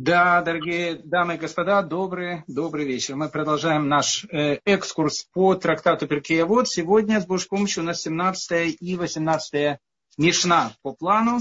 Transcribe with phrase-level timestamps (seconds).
[0.00, 3.16] Да, дорогие дамы и господа, добрый, добрый вечер.
[3.16, 6.44] Мы продолжаем наш э, экскурс по трактату Перкея.
[6.44, 9.80] Вот сегодня с Божьей помощью у нас 17 и 18
[10.16, 11.40] Мишна по плану.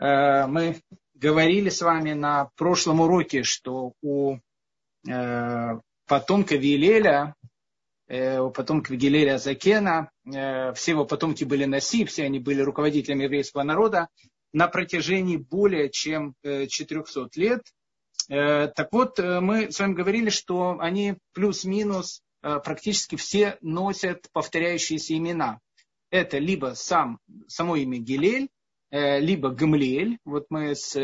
[0.00, 0.80] Э, мы
[1.14, 4.38] говорили с вами на прошлом уроке, что у
[5.08, 5.78] э,
[6.08, 7.36] потомка Вилеля,
[8.08, 13.22] э, у потомка Гилеля Закена, э, все его потомки были Наси, все они были руководителями
[13.22, 14.08] еврейского народа
[14.52, 17.62] на протяжении более чем 400 э, лет.
[18.28, 25.14] Э, так вот, э, мы с вами говорили, что они плюс-минус практически все носят повторяющиеся
[25.14, 25.60] имена.
[26.10, 27.18] Это либо сам,
[27.48, 28.48] само имя Гилель,
[28.90, 30.16] либо Гамлиэль.
[30.24, 30.96] Вот мы с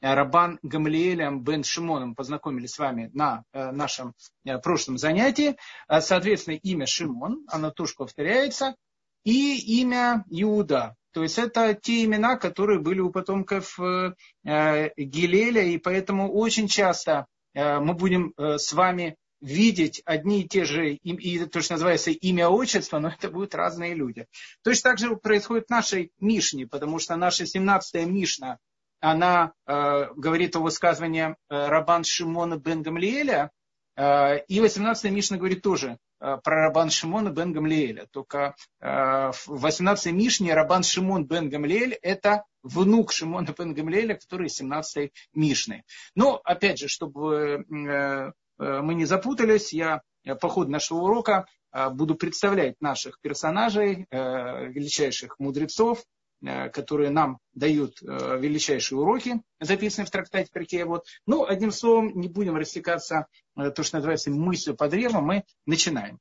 [0.00, 4.14] Рабан Гамлиэлем бен Шимоном познакомились с вами на нашем
[4.62, 5.56] прошлом занятии.
[5.88, 8.76] Соответственно, имя Шимон, оно тоже повторяется.
[9.24, 10.94] И имя Иуда.
[11.12, 16.68] То есть это те имена, которые были у потомков э, э, Гилеля, и поэтому очень
[16.68, 22.12] часто э, мы будем с вами видеть одни и те же, и то, что называется
[22.12, 24.26] имя отчество, но это будут разные люди.
[24.62, 28.58] Точно так же происходит в нашей Мишне, потому что наша 17-я Мишна,
[29.00, 33.50] она э, говорит о высказывании Рабан Шимона бен Гамлиэля,
[33.96, 38.06] э, и 18-я Мишна говорит тоже про Рабан Шимона бен Гамлиэля.
[38.10, 44.46] Только э, в 18 Мишне Рабан Шимон бен Гамлиэль– это внук Шимона бен Гамлиэля, который
[44.46, 45.84] из 17 Мишны.
[46.14, 50.02] Но, опять же, чтобы э, мы не запутались, я
[50.40, 58.38] по ходу нашего урока буду представлять наших персонажей, величайших мудрецов, Э, которые нам дают э,
[58.38, 60.86] величайшие уроки, записанные в трактате Перкея.
[60.86, 61.06] Вот.
[61.26, 63.26] Ну, одним словом, не будем растекаться,
[63.56, 66.18] э, то, что называется мыслью по древу, мы начинаем.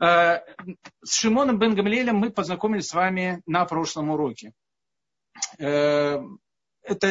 [0.00, 0.42] С
[1.06, 4.52] Шимоном бен Гамлелем мы познакомились с вами на прошлом уроке.
[5.56, 6.26] Это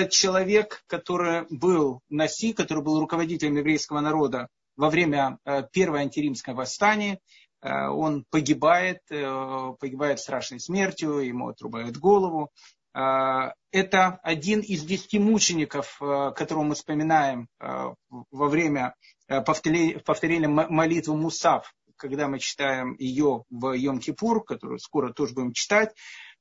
[0.09, 5.39] человек, который был Наси, который был руководителем еврейского народа во время
[5.71, 7.19] первого антиримского восстания.
[7.63, 12.51] Э, он погибает, э, погибает страшной смертью, ему отрубают голову.
[12.93, 18.93] Э, это один из десяти мучеников, которого мы вспоминаем во время
[19.27, 25.95] повторения молитвы Мусав, когда мы читаем ее в Йом-Кипур, которую скоро тоже будем читать.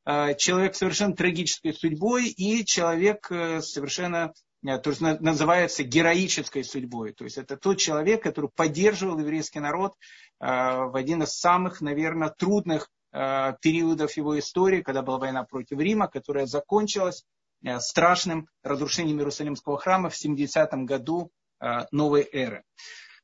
[0.04, 7.12] Человек совершенно трагической судьбой и человек совершенно то есть называется героической судьбой.
[7.12, 9.94] То есть это тот человек, который поддерживал еврейский народ
[10.42, 15.78] Э, в один из самых, наверное, трудных э, периодов его истории, когда была война против
[15.78, 17.24] Рима, которая закончилась
[17.64, 21.30] э, страшным разрушением Иерусалимского храма в 70-м году
[21.92, 22.64] новой эры.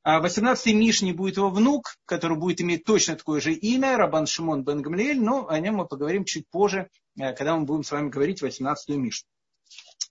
[0.05, 4.63] В 18-й Мишне будет его внук, который будет иметь точно такое же имя, Рабан Шимон
[4.63, 8.41] бен Гамлиэль, но о нем мы поговорим чуть позже, когда мы будем с вами говорить
[8.41, 9.29] 18-ю Мишну.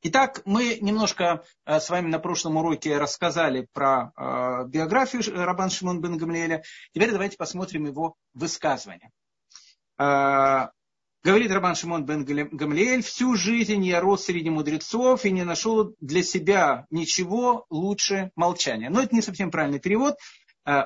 [0.04, 6.02] Итак, мы немножко э, с вами на прошлом уроке рассказали про э, биографию Рабан Шимон
[6.02, 6.64] бен Гамлиэля.
[6.94, 9.10] Теперь давайте посмотрим его высказывание.
[9.98, 10.68] Э,
[11.24, 16.22] говорит Рабан Шимон бен Гамлиэль, всю жизнь я рос среди мудрецов и не нашел для
[16.22, 18.90] себя ничего лучше молчания.
[18.90, 20.16] Но это не совсем правильный перевод.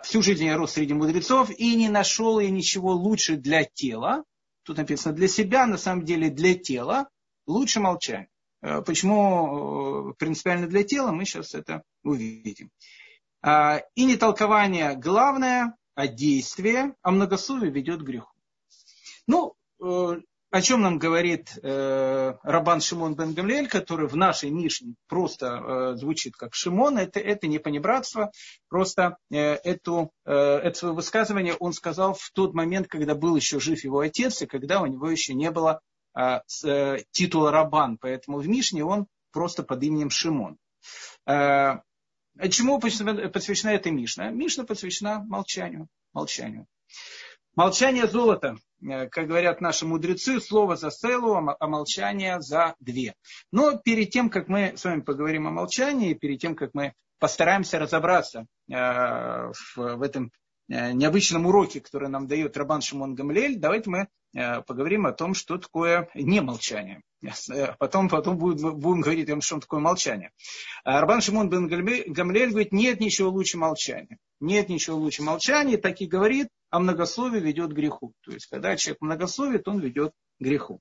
[0.04, 4.24] Всю жизнь я рос среди мудрецов и не нашел я ничего лучше для тела.
[4.64, 7.10] Тут написано для себя, на самом деле для тела
[7.48, 8.31] лучше молчания.
[8.62, 12.70] Э, почему э, принципиально для тела, мы сейчас это увидим.
[13.42, 18.32] А, и не толкование главное, а действие, а многословие ведет к греху.
[19.28, 20.22] Ну, э,
[20.54, 26.54] о чем нам говорит Рабан Шимон бен Гамлель, который в нашей Мишне просто звучит как
[26.54, 28.34] Шимон, это, это не понебратство,
[28.68, 34.02] просто эту, это свое высказывание он сказал в тот момент, когда был еще жив его
[34.02, 35.91] отец, и когда у него еще не было э,
[37.12, 40.58] титула Рабан, поэтому в Мишне он просто под именем Шимон.
[41.26, 41.82] А,
[42.50, 44.30] чему посвящена эта Мишна?
[44.30, 45.88] Мишна посвящена молчанию.
[46.14, 46.68] молчанию.
[47.56, 53.14] Молчание золота, э, как говорят наши мудрецы, слово за целую, а молчание за две.
[53.52, 57.78] Но перед тем, как мы с вами поговорим о молчании, перед тем, как мы постараемся
[57.78, 60.32] разобраться э, в этом
[60.70, 65.58] необычном уроке, который нам дает Рабан Шимон Гамлель, давайте мы Э, поговорим о том, что
[65.58, 67.02] такое немолчание.
[67.24, 70.32] Э, потом, потом будем, будем говорить о том, что такое молчание.
[70.84, 74.18] Арбан Шимон бен Гамлель говорит, нет ничего лучше молчания.
[74.40, 78.14] Нет ничего лучше молчания, так и говорит, а многословие ведет к греху.
[78.22, 80.80] То есть, когда человек многословит, он ведет к греху.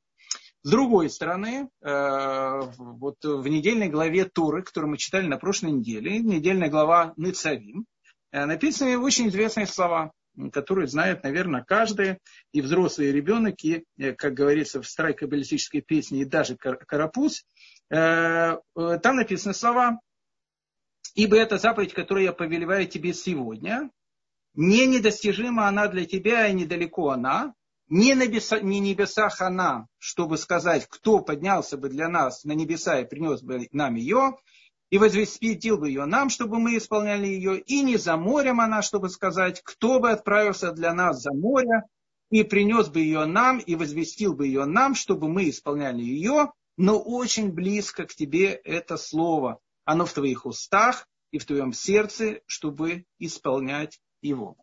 [0.62, 6.18] С другой стороны, э, вот в недельной главе Туры, которую мы читали на прошлой неделе,
[6.18, 7.86] недельная глава Ныцавим,
[8.32, 10.12] написаны очень известные слова
[10.50, 12.18] которые знает, наверное, каждый,
[12.52, 17.44] и взрослый, и ребенок, и, э, как говорится в старой каббалистической песне, и даже карапуз.
[17.90, 19.98] Э, э, там написаны слова
[21.14, 23.90] Ибо это заповедь, которую я повелеваю тебе сегодня,
[24.54, 27.54] не недостижима она для тебя и недалеко она,
[27.88, 33.04] не, небеса, не небесах она, чтобы сказать, кто поднялся бы для нас на небеса и
[33.04, 34.36] принес бы нам ее,
[34.90, 39.08] и возвестил бы ее нам, чтобы мы исполняли ее, и не за морем она, чтобы
[39.08, 41.84] сказать, кто бы отправился для нас за море,
[42.30, 46.98] и принес бы ее нам, и возвестил бы ее нам, чтобы мы исполняли ее, но
[46.98, 49.58] очень близко к тебе это слово.
[49.84, 54.56] Оно в твоих устах и в твоем сердце, чтобы исполнять его.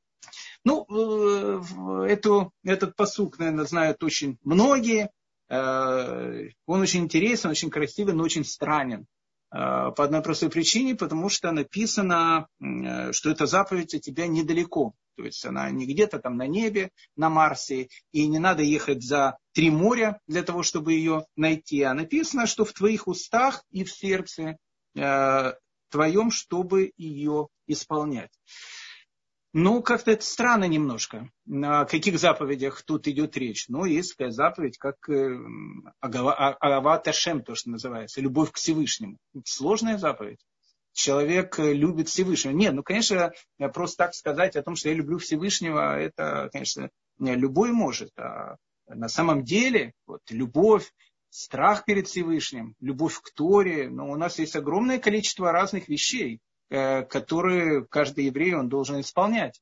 [0.63, 5.09] Ну, э, эту, этот посук, наверное, знают очень многие.
[5.49, 9.07] Э, он очень интересен, очень красивый, но очень странен.
[9.51, 12.47] Э, по одной простой причине, потому что написано,
[13.11, 14.93] что эта заповедь от тебя недалеко.
[15.15, 19.37] То есть она не где-то там на небе, на Марсе, и не надо ехать за
[19.51, 21.81] три моря для того, чтобы ее найти.
[21.81, 24.57] А написано, что в твоих устах и в сердце
[24.95, 25.53] э,
[25.89, 28.31] твоем, чтобы ее исполнять.
[29.53, 31.29] Ну, как-то это странно немножко.
[31.49, 33.69] О каких заповедях тут идет речь?
[33.69, 35.37] Ну, такая заповедь, как э,
[35.99, 39.17] Агава Ташем, то, что называется, любовь к Всевышнему.
[39.45, 40.39] Сложная заповедь
[40.97, 42.51] человек э, любит Всевышнего.
[42.51, 43.31] Нет, ну, конечно,
[43.73, 46.89] просто так сказать о том, что я люблю Всевышнего, это, конечно,
[47.19, 48.11] любой может.
[48.17, 48.57] А
[48.87, 50.91] на самом деле, вот, любовь,
[51.29, 56.35] страх перед Всевышним, любовь к Торе, но ну, у нас есть огромное количество разных вещей,
[56.35, 59.61] э, которые каждый еврей он должен исполнять.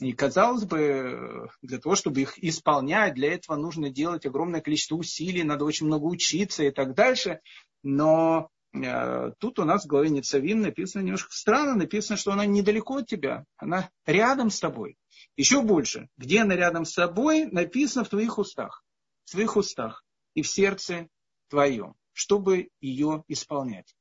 [0.00, 5.42] И казалось бы, для того, чтобы их исполнять, для этого нужно делать огромное количество усилий,
[5.42, 7.40] надо очень много учиться и так дальше.
[7.82, 12.98] Но Э, тут у нас в главе Ницавин написано немножко странно, написано, что она недалеко
[12.98, 14.96] от тебя, она рядом с тобой.
[15.36, 18.84] Еще больше, где она рядом с тобой, написано в твоих устах,
[19.24, 20.04] в твоих устах
[20.34, 21.08] и в сердце
[21.48, 23.94] твоем, чтобы ее исполнять.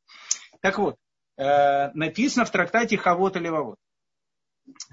[0.62, 1.09] Так вот, э,
[1.94, 3.78] написано в трактате Хавот и Левовод,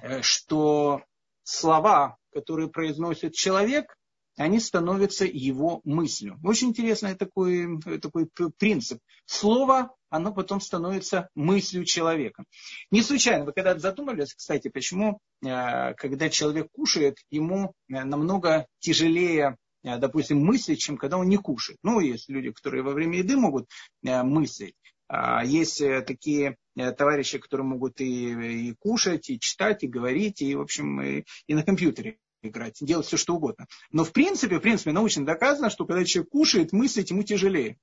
[0.02, 1.02] э, что
[1.43, 3.96] слова, которые произносит человек,
[4.37, 6.38] они становятся его мыслью.
[6.44, 8.28] Очень интересный такой, такой
[8.58, 8.98] принцип.
[9.25, 12.44] Слово, оно потом становится мыслью человека.
[12.90, 19.56] Не случайно, вы когда-то задумались, кстати, почему, э, когда человек кушает, ему э, намного тяжелее
[19.82, 21.78] э, допустим, мыслить, чем когда он не кушает.
[21.82, 23.69] Ну, есть люди, которые во время еды могут
[24.02, 24.75] мыслить.
[25.08, 30.60] А есть такие товарищи, которые могут и, и кушать, и читать, и говорить, и, в
[30.60, 33.66] общем, и, и на компьютере играть, делать все, что угодно.
[33.90, 37.78] Но в принципе, в принципе, научно доказано, что когда человек кушает, мыслить ему тяжелее.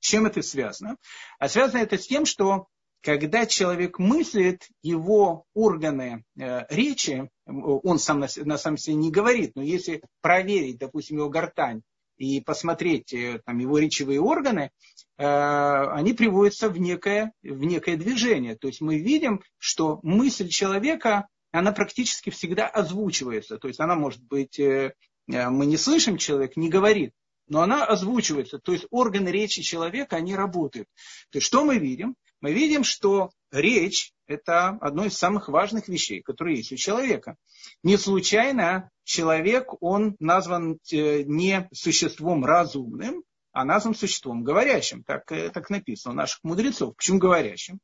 [0.00, 0.96] С чем это связано?
[1.38, 2.66] А связано это с тем, что
[3.00, 9.52] когда человек мыслит, его органы э, речи, он сам на, на самом себе не говорит,
[9.54, 11.82] но если проверить, допустим, его гортань
[12.16, 14.70] и посмотреть э, там, его речевые органы,
[15.18, 18.56] э, они приводятся в некое, в некое движение.
[18.56, 23.58] То есть мы видим, что мысль человека она практически всегда озвучивается.
[23.58, 24.94] То есть она может быть, э,
[25.30, 27.12] э, мы не слышим, человек не говорит,
[27.46, 28.58] но она озвучивается.
[28.58, 30.88] То есть органы речи человека, они работают.
[31.30, 32.16] То есть что мы видим?
[32.40, 37.36] Мы видим, что речь– это одно из самых важных вещей, которые есть у человека.
[37.82, 43.22] Не случайно человек, он назван э, не существом разумным,
[43.52, 45.04] а назван существом говорящим.
[45.04, 46.96] Так, так написано у наших мудрецов.
[46.96, 47.78] Почему говорящим?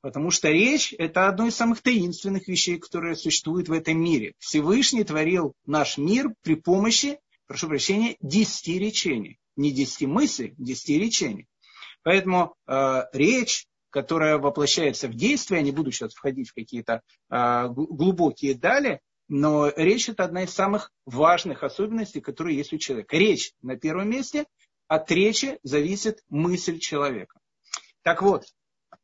[0.00, 4.34] Потому что речь– это одно из самых таинственных вещей, которые существуют в этом мире.
[4.38, 9.38] Всевышний творил наш мир при помощи, прошу прощения, десяти речений.
[9.56, 11.46] Не десяти мыслей, десяти речений.
[12.04, 17.68] Поэтому э, речь, которая воплощается в действие, я не буду сейчас входить в какие-то э,
[17.68, 23.16] глубокие дали, но речь– это одна из самых важных особенностей, которые есть у человека.
[23.16, 24.46] Речь на первом месте,
[24.86, 27.38] от речи зависит мысль человека.
[28.02, 28.44] Так вот,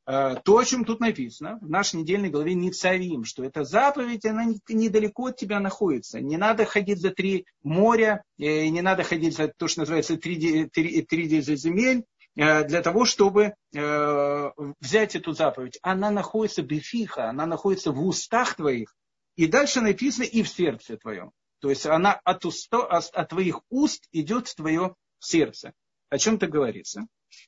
[0.06, 4.44] Э, то, о чем тут написано в нашей недельной главе Ницавим, что эта заповедь, она
[4.68, 6.20] недалеко от тебя находится.
[6.20, 10.68] Не надо ходить за три моря, э, не надо ходить за то, что называется три,
[10.68, 15.78] три, три земель, для того, чтобы взять эту заповедь.
[15.82, 18.94] Она находится бифиха, она находится в устах твоих.
[19.36, 21.30] И дальше написано и в сердце твоем.
[21.60, 25.72] То есть она от, уста, от твоих уст идет в твое сердце.
[26.10, 27.06] О чем это говорится?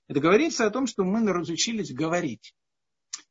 [0.08, 2.54] Это говорится о том, что мы разучились говорить.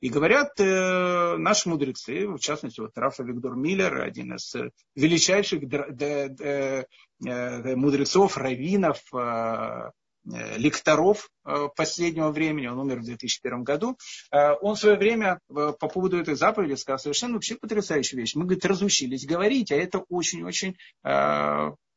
[0.01, 5.63] И говорят э, наши мудрецы, в частности, вот Рафа Виктор Миллер, один из э, величайших
[5.63, 6.85] э,
[7.25, 9.91] э, мудрецов, раввинов, э, э,
[10.25, 13.97] лекторов э, последнего времени, он умер в 2001 году,
[14.31, 18.35] он в свое время по поводу этой заповеди сказал совершенно вообще потрясающую вещь.
[18.35, 20.75] Мы, говорит, разучились говорить, а это очень-очень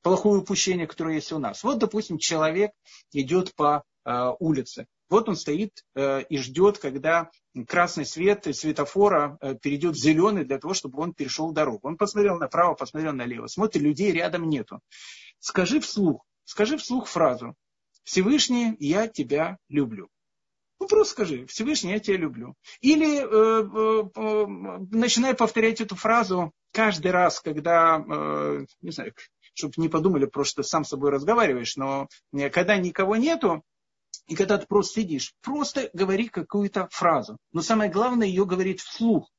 [0.03, 1.63] плохое упущение, которое есть у нас.
[1.65, 2.73] Вот, допустим, человек
[3.13, 4.87] идет по Э, улицы.
[5.11, 7.31] Вот он стоит э, и ждет, когда
[7.67, 11.81] красный свет светофора э, перейдет в зеленый для того, чтобы он перешел дорогу.
[11.89, 14.81] Он посмотрел направо, посмотрел налево, смотрит, людей рядом нету.
[15.41, 17.55] Скажи вслух, скажи вслух фразу
[18.09, 20.09] «Всевышний, я тебя люблю».
[20.81, 22.55] Ну, просто скажи, Всевышний, я тебя люблю.
[22.81, 24.47] Или э, э, э,
[24.97, 29.12] начинай повторять эту фразу каждый раз, когда, э, не знаю,
[29.53, 32.09] чтобы не подумали, просто сам с собой разговариваешь, но
[32.55, 33.62] когда никого нету,
[34.27, 37.37] и когда ты просто сидишь, просто говори какую-то фразу.
[37.53, 39.31] Но самое главное, ее говорить вслух.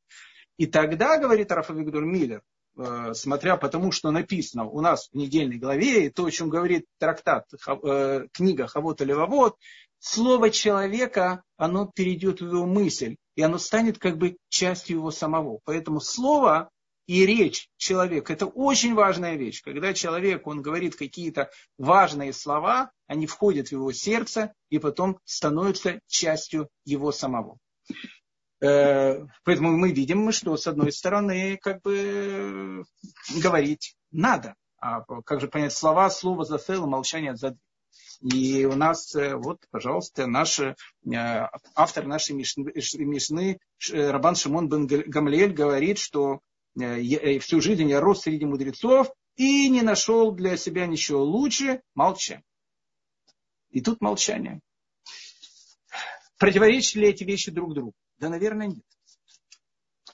[0.57, 2.43] И тогда, говорит Рафа Виктор Миллер,
[3.13, 6.85] смотря по тому, что написано у нас в недельной главе, и то, о чем говорит
[6.97, 9.55] трактат, э, книга Хавот или Вавот,
[9.99, 15.59] слово человека, оно перейдет в его мысль, и оно станет как бы частью его самого.
[15.65, 16.69] Поэтому слово
[17.09, 19.63] и речь человека– это очень важная вещь.
[19.63, 25.99] Когда человек, он говорит какие-то важные слова, они входят в его сердце и потом становятся
[26.07, 27.57] частью его самого.
[28.61, 32.83] Э, поэтому мы видим, что с одной стороны, как бы
[33.41, 34.55] говорить надо.
[34.81, 37.57] А как же понять слова, слово за целое, молчание за
[38.21, 40.75] И у нас, э, вот, пожалуйста, наш, э,
[41.75, 43.59] автор нашей Мишны,
[43.91, 46.39] Рабан Шимон бен Гамлиэль говорит, что
[46.75, 52.43] всю жизнь я рос среди мудрецов и не нашел для себя ничего лучше молчания.
[53.71, 54.59] И тут молчание.
[56.37, 57.93] Противоречат ли эти вещи друг другу?
[58.19, 58.85] Да, наверное, нет.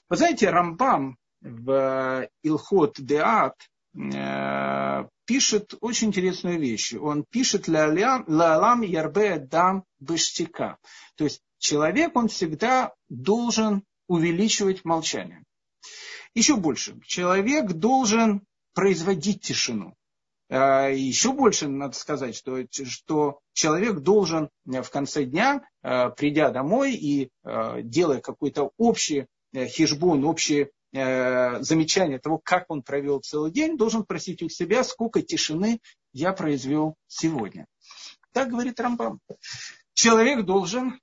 [0.08, 3.54] Вы знаете, Рамбам в Илхот Деат
[3.94, 6.94] э, пишет очень интересную вещь.
[6.94, 10.78] Он пишет «Лалам ярбе дам быштика».
[11.16, 15.42] То есть человек, он всегда должен увеличивать молчание.
[16.34, 17.00] Еще больше.
[17.04, 19.96] Человек должен производить тишину.
[20.48, 26.94] А, еще больше надо сказать, что, что человек должен в конце дня, а, придя домой
[26.94, 33.50] и а, делая какой-то общий э, хижбон, общее э, замечание того, как он провел целый
[33.50, 35.80] день, должен просить у себя, сколько тишины
[36.12, 37.66] я произвел сегодня.
[38.32, 39.20] Так говорит Рамбам.
[39.94, 41.00] Человек должен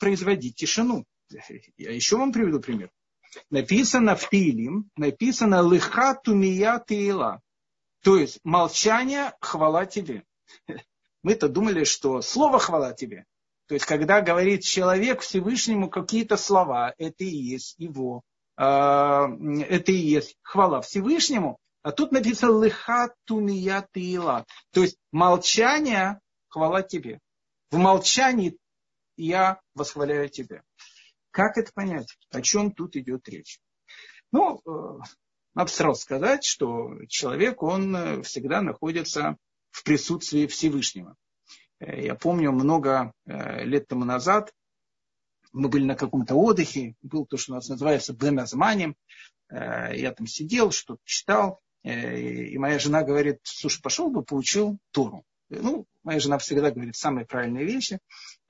[0.00, 1.04] производить тишину.
[1.76, 2.90] Я еще вам приведу пример
[3.50, 7.40] написано в Тилим, написано лыха тумия тиила.
[8.02, 10.24] То есть молчание хвала тебе.
[11.22, 13.24] Мы-то думали, что слово хвала тебе.
[13.68, 18.22] То есть, когда говорит человек Всевышнему какие-то слова, это и есть его,
[18.56, 19.28] а,
[19.68, 21.58] это и есть хвала Всевышнему.
[21.82, 24.46] А тут написано лыха тумия тиила.
[24.72, 27.20] То есть молчание хвала тебе.
[27.70, 28.58] В молчании
[29.16, 30.62] я восхваляю тебя.
[31.30, 32.16] Как это понять?
[32.30, 33.58] О чем тут идет речь?
[34.32, 34.60] Ну,
[35.54, 39.36] э, надо сразу сказать, что человек, он э, всегда находится
[39.70, 41.16] в присутствии Всевышнего.
[41.80, 44.52] Э, я помню, много лет тому назад
[45.52, 48.96] мы были на каком-то отдыхе, был то, что у нас называется беназманем.
[49.50, 55.26] Я там сидел, что-то читал, и моя жена говорит, слушай, пошел бы, получил Тору.
[55.60, 57.98] Ну, моя жена всегда говорит самые правильные вещи.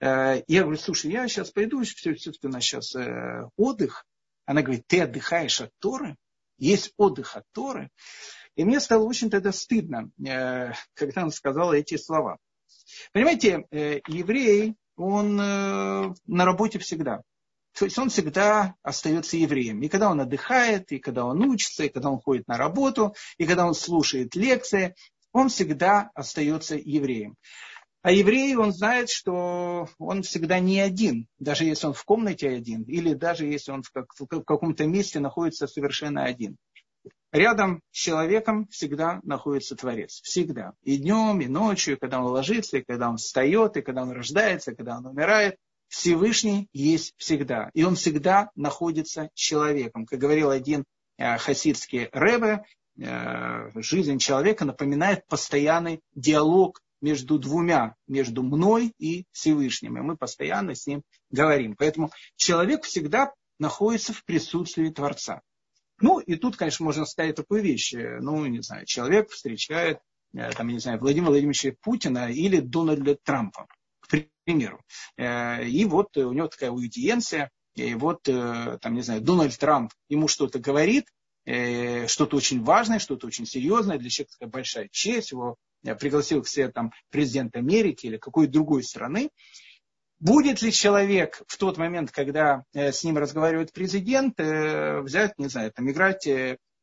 [0.00, 4.06] Э, я говорю, слушай, я сейчас пойду, все-таки у нас сейчас э, отдых.
[4.44, 6.16] Она говорит, ты отдыхаешь от Торы?
[6.58, 7.90] Есть отдых от Торы?
[8.54, 12.38] И мне стало очень тогда стыдно, э, когда она сказала эти слова.
[13.12, 17.22] Понимаете, еврей, он на работе всегда.
[17.78, 19.82] То есть он всегда остается евреем.
[19.82, 23.46] И когда он отдыхает, и когда он учится, и когда он ходит на работу, и
[23.46, 24.94] когда он слушает лекции,
[25.32, 27.36] он всегда остается евреем.
[28.02, 32.82] А еврей, он знает, что он всегда не один, даже если он в комнате один,
[32.82, 36.56] или даже если он в, как, в каком-то месте находится совершенно один.
[37.30, 40.20] Рядом с человеком всегда находится Творец.
[40.22, 40.72] Всегда.
[40.82, 44.10] И днем, и ночью, и когда он ложится, и когда он встает, и когда он
[44.10, 45.56] рождается, и когда он умирает.
[45.88, 47.70] Всевышний есть всегда.
[47.74, 50.06] И он всегда находится человеком.
[50.06, 50.84] Как говорил один
[51.18, 52.64] э, хасидский рэбе,
[52.98, 59.98] Э, жизнь человека напоминает постоянный диалог между двумя, между мной и Всевышним.
[59.98, 61.76] И мы постоянно с ним говорим.
[61.76, 65.42] Поэтому человек всегда находится в присутствии Творца.
[66.00, 67.92] Ну, и тут, конечно, можно сказать такую вещь.
[67.92, 69.98] Ну, не знаю, человек встречает,
[70.34, 73.66] э, там, не знаю, Владимира Владимировича Путина или Дональда Трампа,
[74.00, 74.08] к
[74.44, 74.80] примеру.
[75.16, 80.28] Э, и вот у него такая аудиенция, и вот, там, не знаю, Дональд Трамп ему
[80.28, 81.06] что-то говорит,
[81.44, 85.56] Э, что-то очень важное, что-то очень серьезное, для человека такая большая честь, его
[85.98, 89.30] пригласил к себе там президент Америки или какой-то другой страны.
[90.20, 95.48] Будет ли человек в тот момент, когда э, с ним разговаривает президент, э, взять, не
[95.48, 96.28] знаю, там, играть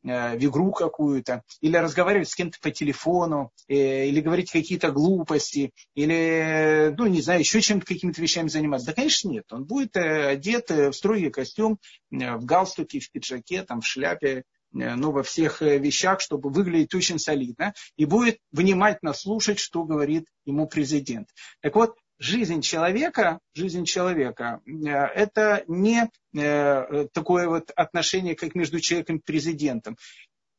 [0.01, 7.07] в игру какую-то, или разговаривать с кем-то по телефону, или говорить какие-то глупости, или, ну,
[7.07, 8.87] не знаю, еще чем-то, какими-то вещами заниматься.
[8.87, 9.43] Да, конечно, нет.
[9.51, 11.79] Он будет одет в строгий костюм,
[12.11, 17.73] в галстуке, в пиджаке, там, в шляпе, ну, во всех вещах, чтобы выглядеть очень солидно,
[17.97, 21.29] и будет внимательно слушать, что говорит ему президент.
[21.61, 28.79] Так вот, жизнь человека, жизнь человека, э, это не э, такое вот отношение, как между
[28.79, 29.97] человеком и президентом.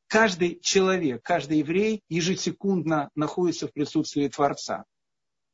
[0.09, 4.85] Каждый человек, каждый еврей ежесекундно находится в присутствии Творца.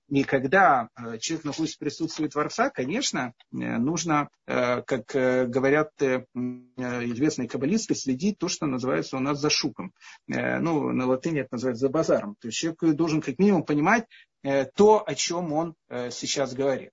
[0.08, 8.38] И когда э, человек находится в присутствии Творца, конечно, нужно, как говорят известные каббалисты, следить
[8.38, 9.92] то, что называется у нас за шуком.
[10.28, 12.36] Ну, на латыни это называется за базаром.
[12.40, 14.06] То есть человек должен как минимум понимать,
[14.46, 16.92] Э, то, о чем он э, сейчас говорит.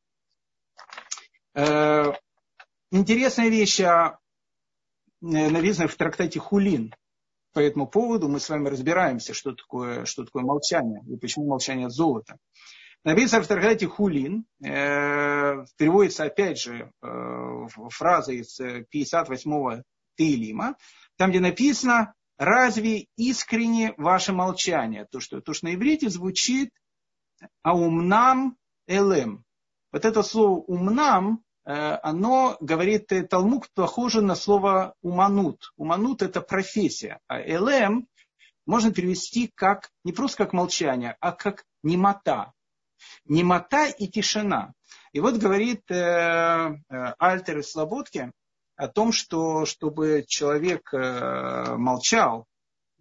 [1.53, 2.13] Э,
[2.91, 3.79] интересная вещь
[5.21, 6.95] написана в трактате Хулин.
[7.53, 11.91] По этому поводу мы с вами разбираемся, что такое, что такое молчание и почему молчание
[11.91, 12.37] золото.
[13.03, 16.91] Написано в трактате Хулин, переводится опять же
[17.89, 19.83] фраза из 58-го
[20.15, 20.77] Тейлима,
[21.17, 25.05] там, где написано, разве искренне ваше молчание?
[25.11, 26.71] То, что, то, что на иврите звучит
[27.61, 28.57] а умнам
[28.87, 29.43] элем.
[29.91, 35.71] Вот это слово умнам, э, оно, говорит Талмук, похоже на слово уманут.
[35.77, 38.07] Уманут это профессия, а элем
[38.65, 42.53] можно перевести как, не просто как молчание, а как немота.
[43.25, 44.73] Немота и тишина.
[45.11, 46.73] И вот говорит э, э,
[47.19, 48.31] Альтер из Слободки
[48.75, 52.47] о том, что чтобы человек э, молчал,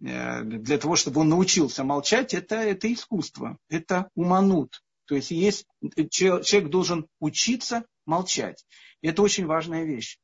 [0.03, 4.83] Э, для того, чтобы он научился молчать, это, это искусство, это уманут.
[5.05, 5.65] То есть, есть
[6.09, 8.65] человек должен учиться молчать.
[9.01, 10.17] И это очень важная вещь.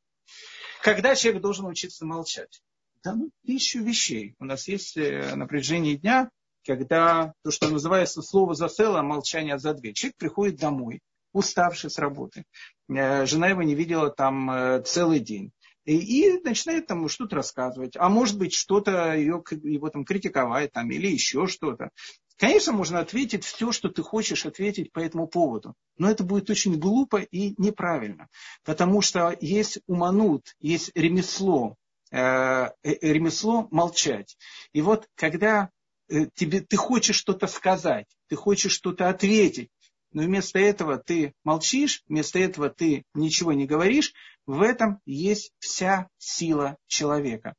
[0.82, 2.62] Когда человек должен учиться молчать?
[3.04, 4.36] Да, ну, тысячу вещей.
[4.40, 6.30] У нас есть э, напряжение дня,
[6.66, 9.94] когда то, что называется слово засела, молчание за дверь.
[9.94, 11.00] Человек приходит домой,
[11.34, 12.44] уставший с работы.
[12.90, 15.52] Э, жена его не видела там целый день
[15.86, 17.96] и начинает там что-то рассказывать.
[17.98, 21.90] А может быть, что-то ее, его там критиковать там, или еще что-то.
[22.38, 25.74] Конечно, можно ответить все, что ты хочешь ответить по этому поводу.
[25.98, 28.28] Но это будет очень глупо и неправильно.
[28.64, 31.76] Потому что есть уманут, есть ремесло.
[32.12, 34.38] Э, э ремесло молчать.
[34.72, 35.70] И вот когда э,
[36.34, 39.70] тебе, ты хочешь что-то сказать, ты хочешь что-то ответить,
[40.12, 44.14] но вместо этого ты молчишь, вместо этого ты ничего не говоришь,
[44.48, 47.54] в этом есть вся сила человека.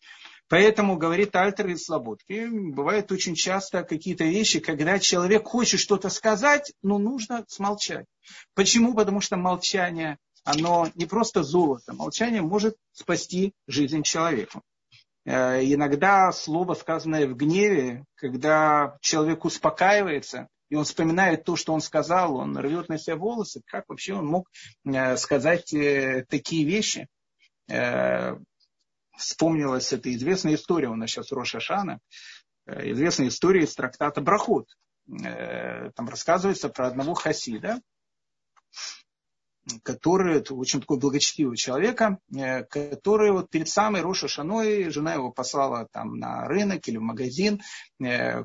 [0.49, 6.73] Поэтому, говорит Альтер из Слободки, бывает очень часто какие-то вещи, когда человек хочет что-то сказать,
[6.83, 8.07] но нужно смолчать.
[8.55, 8.95] Почему?
[8.95, 11.93] Потому что молчание, оно не просто золото.
[11.93, 14.61] Молчание может спасти жизнь человеку.
[15.31, 21.81] Э, иногда слово, сказанное в гневе, когда человек успокаивается, и он вспоминает то, что он
[21.81, 24.51] сказал, он рвет на себя волосы, как вообще он мог
[24.85, 27.07] э, сказать э, такие вещи.
[29.17, 32.01] Вспомнилась эта известная история, у нас сейчас Роша Шана,
[32.67, 34.67] известная история из трактата Брахот.
[35.07, 37.81] Там рассказывается про одного хасида,
[39.83, 42.19] который, очень такой благочестивый человека,
[42.71, 47.61] который вот перед самой Роша Шаной, жена его послала там на рынок или в магазин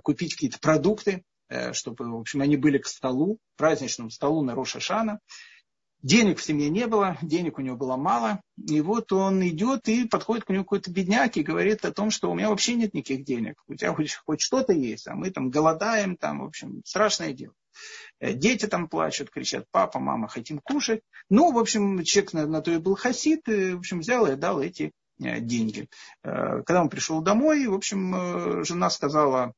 [0.03, 1.23] купить какие-то продукты.
[1.47, 5.19] Э, чтобы, в общем, они были к столу, праздничному столу на Рошашана.
[6.01, 8.41] Денег в семье не было, денег у него было мало.
[8.57, 12.29] И вот он идет и подходит к нему какой-то бедняк и говорит о том, что
[12.29, 13.55] у меня вообще нет никаких денег.
[13.67, 17.53] У тебя хоть, хоть что-то есть, а мы там голодаем, там, в общем, страшное дело.
[18.19, 21.01] Э, дети там плачут, кричат, папа, мама, хотим кушать.
[21.29, 24.35] Ну, в общем, человек на, на то и был хасид, и, в общем, взял и
[24.35, 24.91] дал эти
[25.23, 25.87] Э, деньги.
[26.23, 29.53] Э, когда он пришел домой, в общем, жена сказала,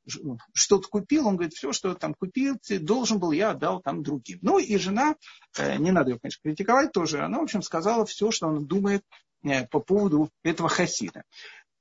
[0.53, 1.27] что ты купил?
[1.27, 4.39] Он говорит, все, что там купил, ты должен был, я отдал там другим.
[4.41, 5.15] Ну и жена,
[5.57, 9.03] не надо ее, конечно, критиковать тоже, она, в общем, сказала все, что она думает
[9.71, 11.23] по поводу этого хасида.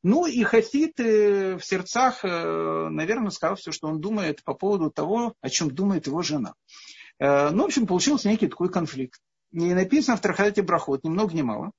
[0.03, 5.51] Ну и хасид в сердцах, наверное, сказал все, что он думает по поводу того, о
[5.51, 6.55] чем думает его жена.
[7.19, 9.21] Ну, в общем, получился некий такой конфликт.
[9.53, 11.73] И написано в Трахате Брахот, ни много ни мало,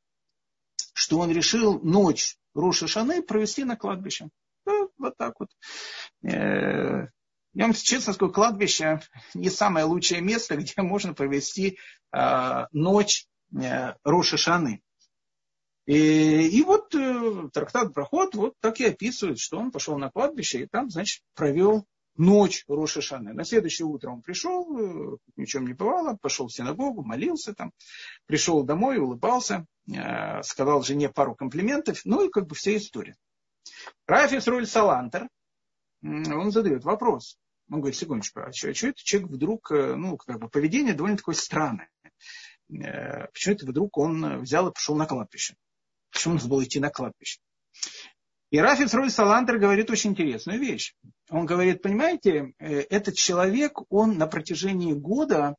[0.94, 4.30] что он решил ночь Роша Шаны провести на кладбище.
[4.98, 5.50] Вот так вот.
[6.24, 7.08] Э,
[7.54, 9.00] я вам честно скажу, кладбище
[9.34, 11.78] не самое лучшее место, где можно провести
[12.12, 14.82] э, ночь э, Роша Шаны.
[15.88, 16.94] И, и вот
[17.54, 21.86] трактат Проход вот так и описывает, что он пошел на кладбище и там, значит, провел
[22.16, 23.34] ночь Роша Шаны.
[23.34, 27.72] На следующее утро он пришел, ничем не бывало, пошел в синагогу, молился там,
[28.28, 33.16] пришел домой, улыбался, Э, сказал жене пару комплиментов, ну и как бы вся история.
[34.06, 35.30] Рафис Руль Салантер,
[36.02, 37.38] он задает вопрос.
[37.70, 40.94] Он говорит, секундочку, а что, а что это человек вдруг, э, ну, как бы поведение
[40.94, 41.90] довольно такое странное.
[42.70, 45.56] Э, почему это вдруг он взял и пошел на кладбище?
[46.12, 47.40] Почему он забыл идти на кладбище?
[48.50, 50.96] И Рафис Рой Саландер говорит очень интересную вещь.
[51.30, 55.56] Он говорит, понимаете, э, этот человек, он на протяжении года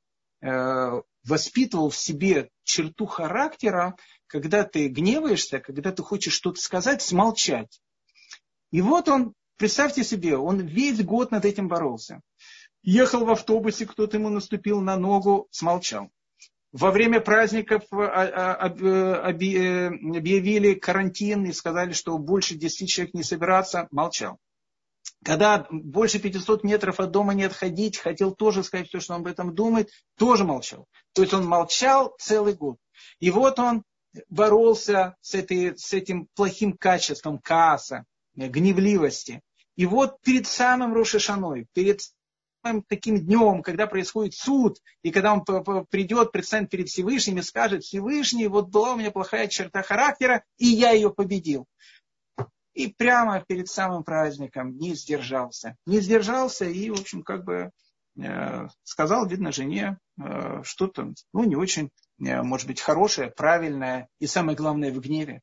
[1.24, 3.96] воспитывал в себе черту характера,
[4.28, 7.80] когда ты гневаешься, когда ты хочешь что-то сказать, смолчать.
[8.70, 12.20] И вот он Представьте себе, он весь год над этим боролся.
[12.84, 16.10] Ехал в автобусе, кто-то ему наступил на ногу, смолчал.
[16.72, 23.22] Во время праздников а, а, э, объявили карантин и сказали, что больше 10 человек не
[23.22, 24.38] собираться, молчал.
[25.24, 29.26] Когда больше 500 метров от дома не отходить, хотел тоже сказать все, что он об
[29.26, 30.86] этом думает, тоже молчал.
[31.14, 32.76] То есть он молчал целый год.
[33.18, 33.82] И вот он
[34.28, 38.04] боролся с, этой, с этим плохим качеством кааса,
[38.34, 39.40] гневливости.
[39.76, 42.00] И вот перед самым Рошашаной, перед
[42.88, 48.46] таким днем, когда происходит суд, и когда он придет, предстанет перед Всевышним и скажет, Всевышний,
[48.46, 51.66] вот была у меня плохая черта характера, и я ее победил.
[52.74, 55.76] И прямо перед самым праздником не сдержался.
[55.86, 57.72] Не сдержался и, в общем, как бы
[58.20, 61.90] э, сказал, видно, жене э, что-то, ну, не очень,
[62.20, 65.40] э, может быть, хорошее, правильное и, самое главное, в гневе.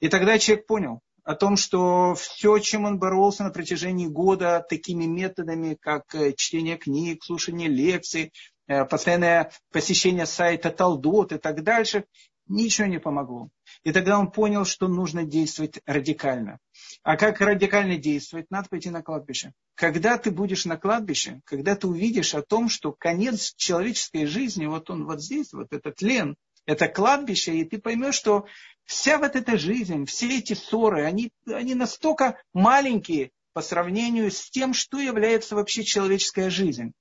[0.00, 5.04] И тогда человек понял, о том, что все, чем он боролся на протяжении года такими
[5.04, 8.32] методами, как э, чтение книг, слушание лекций,
[8.66, 12.04] э, постоянное посещение сайта Талдот и так дальше,
[12.46, 13.48] ничего не помогло.
[13.84, 16.58] И тогда он понял, что нужно действовать радикально.
[17.02, 18.50] А как радикально действовать?
[18.50, 19.52] Надо пойти на кладбище.
[19.74, 24.90] Когда ты будешь на кладбище, когда ты увидишь о том, что конец человеческой жизни, вот
[24.90, 28.46] он вот здесь, вот этот тлен, это кладбище, и ты поймешь, что
[28.84, 34.74] вся вот эта жизнь, все эти ссоры, они, они настолько маленькие по сравнению с тем,
[34.74, 36.92] что является вообще человеческая жизнь.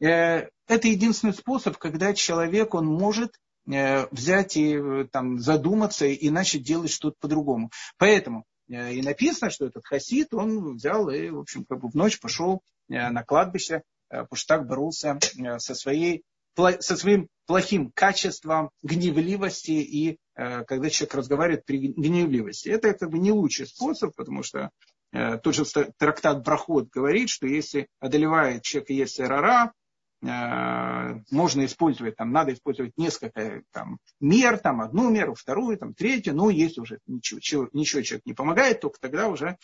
[0.00, 3.34] Э, это единственный способ, когда человек, он может
[3.70, 7.70] э, взять и э, там, задуматься и начать делать что-то по-другому.
[7.98, 12.20] Поэтому и написано, что этот хасид, он взял и, в общем, как бы в ночь
[12.20, 15.18] пошел на кладбище, потому что так боролся
[15.58, 16.22] со своей
[16.56, 22.68] со своим плохим качеством гневливости и э, когда человек разговаривает при гневливости.
[22.68, 24.70] Это как бы не лучший способ, потому что
[25.12, 25.64] э, тот же
[25.98, 29.72] трактат Брахот говорит, что если одолевает человека есть рара,
[30.22, 30.26] э,
[31.32, 36.50] можно использовать, там, надо использовать несколько там, мер, там, одну меру, вторую, там, третью, но
[36.50, 39.56] если уже ничего, ничего человек не помогает, только тогда уже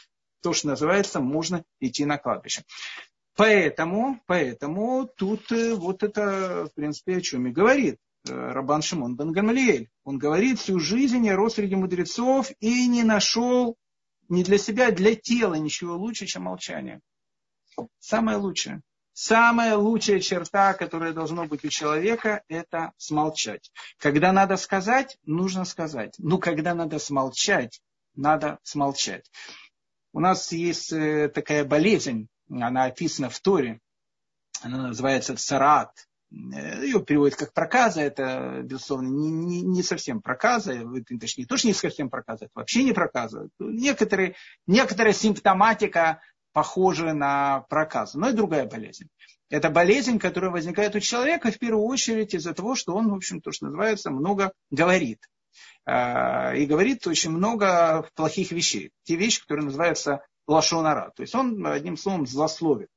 [0.42, 2.64] то, что называется, можно идти на кладбище.
[3.37, 9.14] Поэтому, поэтому тут э, вот это, в принципе, о чем и говорит э, Рабан Шимон
[9.14, 9.90] бен Гамлиэль.
[10.05, 13.77] Он говорит, всю жизнь я рос среди мудрецов и не нашел
[14.29, 17.01] не для себя, для тела ничего лучше, чем молчание.
[17.99, 18.81] Самое лучшее.
[19.12, 23.70] Самая лучшая черта, которая должна быть у человека, это смолчать.
[23.99, 26.14] Когда надо сказать, нужно сказать.
[26.18, 27.81] Но когда надо смолчать,
[28.14, 29.31] надо смолчать.
[30.12, 33.80] У нас есть э, такая болезнь, она описана в Торе,
[34.62, 35.92] она называется царат.
[36.30, 40.74] Ее переводят как проказа, это, безусловно, не, не, не совсем проказа,
[41.20, 43.48] точнее, тоже не совсем проказа, это вообще не проказа.
[43.61, 44.35] Некоторые,
[44.66, 46.20] некоторая симптоматика
[46.52, 49.09] похожа на проказу, но и другая болезнь.
[49.48, 53.40] Это болезнь, которая возникает у человека в первую очередь из-за того, что он, в общем,
[53.40, 55.20] то, что называется, много говорит.
[55.85, 58.90] А, и говорит очень много плохих вещей.
[59.04, 61.12] Те вещи, которые называются лошонара.
[61.16, 62.88] То есть он, одним словом, злословит.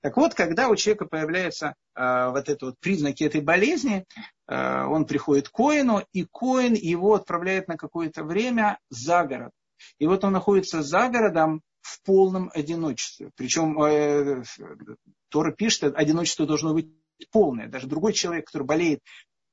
[0.00, 4.04] Так вот, когда у человека появляются э, вот это вот признаки этой болезни,
[4.48, 9.50] э, он приходит к Коину, и Коин его отправляет на какое-то время за город.
[9.98, 13.30] И вот он находится за городом в полном одиночестве.
[13.34, 14.42] Причем э,
[15.28, 16.88] Тора пишет, одиночество должно быть
[17.30, 17.68] полное.
[17.68, 19.00] Даже другой человек, который болеет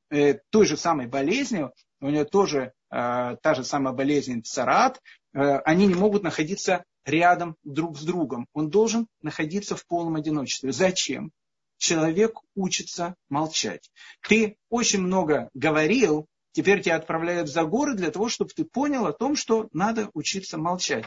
[0.10, 5.02] э, той же самой болезнью, у него тоже э, та же самая болезнь царат,
[5.34, 8.48] э, они не могут находиться рядом друг с другом.
[8.54, 10.72] Он должен находиться в полном одиночестве.
[10.72, 11.32] Зачем?
[11.78, 13.90] Человек учится молчать.
[14.28, 19.14] Ты очень много говорил, теперь тебя отправляют за горы для того, чтобы ты понял о
[19.14, 21.06] том, что надо учиться молчать.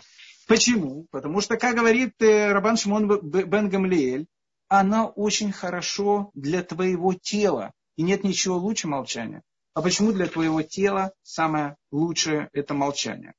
[0.49, 1.07] Почему?
[1.11, 4.27] Потому что, как говорит э, Рабан Шимон бен Гамлиэль,
[4.69, 7.73] она очень хорошо для твоего тела.
[7.97, 9.43] И нет ничего лучше молчания.
[9.75, 13.35] А почему для твоего тела самое лучшее это молчание?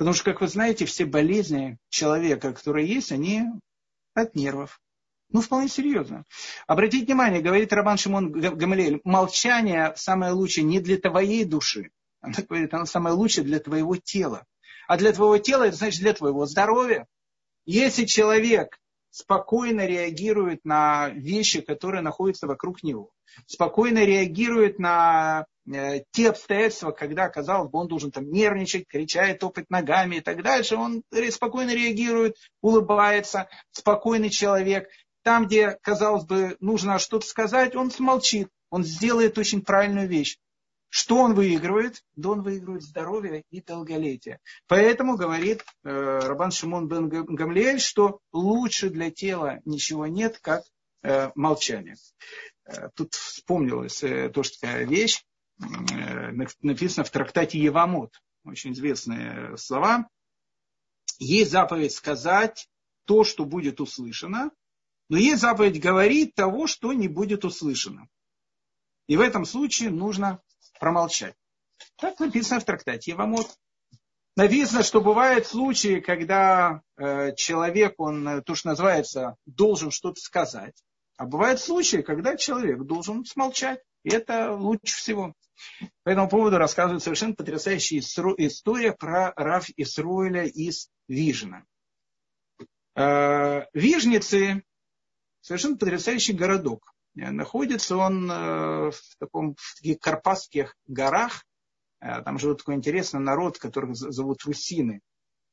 [0.00, 3.42] Потому что, как вы знаете, все болезни человека, которые есть, они
[4.14, 4.80] от нервов.
[5.28, 6.24] Ну, вполне серьезно.
[6.66, 11.90] Обратите внимание, говорит Рабан Шимон Гамалиэль, молчание самое лучшее не для твоей души.
[12.22, 14.46] Она говорит, оно самое лучшее для твоего тела.
[14.88, 17.06] А для твоего тела это значит для твоего здоровья.
[17.66, 18.78] Если человек
[19.10, 23.10] спокойно реагирует на вещи, которые находятся вокруг него,
[23.46, 29.70] спокойно реагирует на э, те обстоятельства, когда, казалось бы, он должен там нервничать, кричать, топать
[29.70, 34.88] ногами и так дальше, он спокойно реагирует, улыбается, спокойный человек.
[35.22, 40.38] Там, где, казалось бы, нужно что-то сказать, он смолчит, он сделает очень правильную вещь.
[40.90, 42.02] Что он выигрывает?
[42.16, 44.40] Да он выигрывает здоровье и долголетие.
[44.66, 50.64] Поэтому говорит э, Рабан Шимон бен Гамлиэль, что лучше для тела ничего нет, как
[51.02, 51.94] э, молчание.
[52.64, 55.24] Э, тут вспомнилась э, тоже вещь,
[55.60, 58.20] э, написано в трактате Евамот.
[58.44, 60.08] Очень известные слова.
[61.18, 62.68] Есть заповедь сказать
[63.04, 64.50] то, что будет услышано,
[65.08, 68.08] но есть заповедь говорить того, что не будет услышано.
[69.06, 70.40] И в этом случае нужно
[70.78, 71.34] промолчать.
[71.96, 73.54] Так написано в трактате Ивамот.
[74.36, 80.80] Написано, что бывают случаи, когда э, человек, он, э, то, что называется, должен что-то сказать.
[81.20, 83.82] А бывают случаи, когда человек должен смолчать.
[84.04, 85.34] И это лучше всего.
[86.02, 91.66] По этому поводу рассказывает совершенно потрясающая история про Раф Исруэля из Вижина.
[92.96, 94.62] Э, Вижницы–
[95.42, 96.90] совершенно потрясающий городок.
[97.14, 101.44] Э, находится он э, в, таком, в таких Карпатских горах.
[102.00, 105.02] Там живет такой интересный народ, которых зовут русины.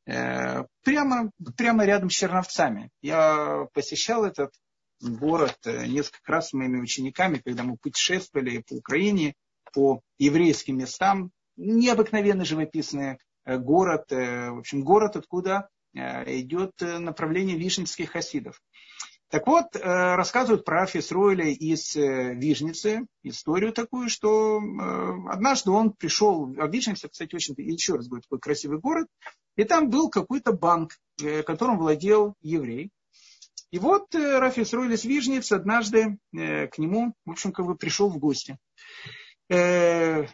[0.06, 2.90] Прямо, прямо рядом с Черновцами.
[3.02, 4.54] Я посещал этот
[5.02, 9.34] город несколько раз с моими учениками, когда мы путешествовали по Украине,
[9.74, 11.32] по еврейским местам.
[11.56, 14.06] Необыкновенно живописный город.
[14.10, 18.62] В общем, город, откуда идет направление вишенских хасидов.
[19.30, 19.80] Так вот, э,
[20.16, 27.10] рассказывают про Фисруэля из э, Вижницы, историю такую, что э, однажды он пришел, а Вижница,
[27.10, 29.08] кстати, очень, еще раз говорю, такой красивый город,
[29.58, 32.92] и там был какой-то банк, которым владел еврей.
[33.72, 38.18] И вот Рафи Исруэль из Вижницы однажды к нему, в общем, как бы пришел в
[38.18, 38.58] гости.
[39.50, 40.26] А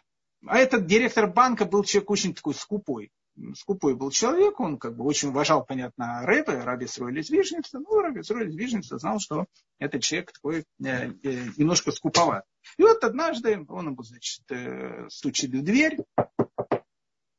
[0.42, 3.12] этот директор банка был человек очень такой скупой
[3.56, 8.02] скупой был человек, он как бы очень уважал, понятно, рэпы, Раби Срой из Вижницы, но
[8.02, 9.46] Раби Срой из Вижницы знал, что
[9.80, 11.12] этот человек такой э, э,
[11.58, 12.46] немножко скуповат.
[12.78, 15.98] И вот однажды он ему, значит, э, стучит в дверь,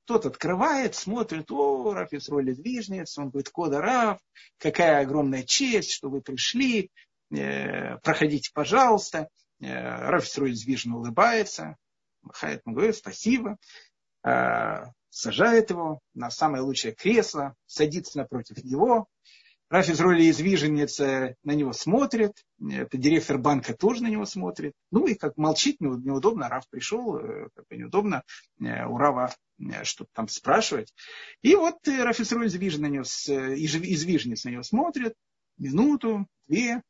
[0.04, 4.18] тот открывает, смотрит, о, Раф Исроль из Вижницы, он говорит, Кода Раф,
[4.58, 6.90] какая огромная честь, что вы пришли,
[7.30, 9.28] э, проходите, пожалуйста.
[9.60, 11.76] Э, Раф Исроль из Вижны улыбается,
[12.22, 13.56] махает, ему говорит, спасибо.
[14.24, 19.06] Э, сажает его на самое лучшее кресло, садится напротив него.
[19.70, 24.74] Раф из роли извиженницы на него смотрит, это директор банка тоже на него смотрит.
[24.90, 28.22] Ну и как молчит, неудобно, Раф пришел, э, как бы неудобно
[28.60, 30.94] э, у Рава э, что-то там спрашивать.
[31.40, 35.14] И вот Раф из роли на него, извиженец на него смотрит,
[35.56, 36.82] минуту, две,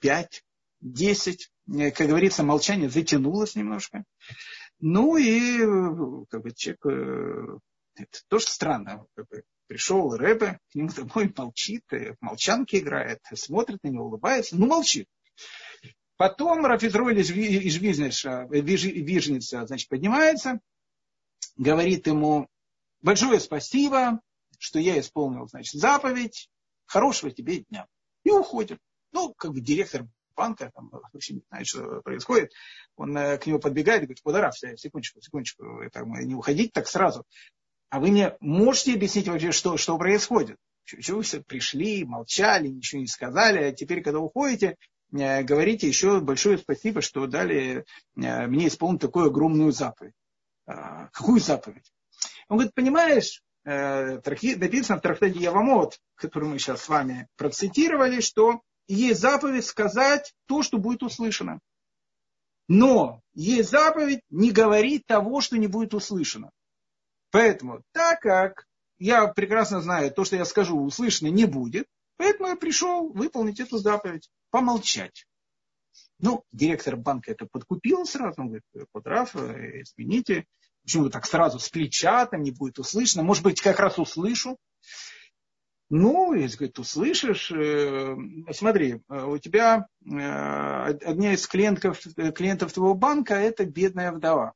[0.00, 0.42] пять,
[0.80, 1.50] десять.
[1.68, 4.04] Как говорится, молчание затянулось немножко.
[4.80, 5.58] Ну и
[6.30, 7.60] как бы, человек,
[7.96, 9.04] это тоже странно.
[9.14, 14.06] Как бы, пришел Рэбе, к нему домой молчит, э, в молчанке играет, смотрит на него,
[14.06, 15.08] улыбается, ну молчит.
[16.16, 20.60] Потом Рафизроль из Вижница, Вижница значит, поднимается,
[21.56, 22.48] говорит ему,
[23.02, 24.20] большое спасибо,
[24.58, 26.48] что я исполнил значит, заповедь,
[26.86, 27.86] хорошего тебе дня.
[28.24, 28.78] И уходит.
[29.12, 32.52] Ну, как бы директор банка, там вообще не знает, что происходит,
[32.96, 37.24] он э, к нему подбегает и говорит, Кударав, секундочку, секундочку, это, не уходить так сразу.
[37.88, 40.56] А вы мне можете объяснить вообще, что, что происходит?
[40.84, 44.76] Чего вы все пришли, молчали, ничего не сказали, а теперь, когда уходите,
[45.12, 47.84] э, говорите еще большое спасибо, что дали
[48.16, 50.14] э, мне исполнить такую огромную заповедь.
[50.66, 51.92] А, какую заповедь?
[52.48, 59.20] Он говорит, понимаешь, написано в трактате Явамот, который мы сейчас с вами процитировали, что есть
[59.20, 61.58] заповедь сказать то, что будет услышано.
[62.68, 66.50] Но есть заповедь не говорить того, что не будет услышано.
[67.36, 68.64] Поэтому, так как
[68.98, 73.76] я прекрасно знаю, то, что я скажу, услышано не будет, поэтому я пришел выполнить эту
[73.76, 75.26] заповедь, помолчать.
[76.18, 80.46] Ну, директор банка это подкупил сразу, он говорит, Подрав, измените,
[80.82, 84.56] почему так сразу с плеча, там не будет услышано, может быть, как раз услышу.
[85.90, 88.16] Ну, если говорит, услышишь, э,
[88.54, 92.00] смотри, э, у тебя э, одна из клиентов,
[92.34, 94.54] клиентов твоего банка это бедная вдова.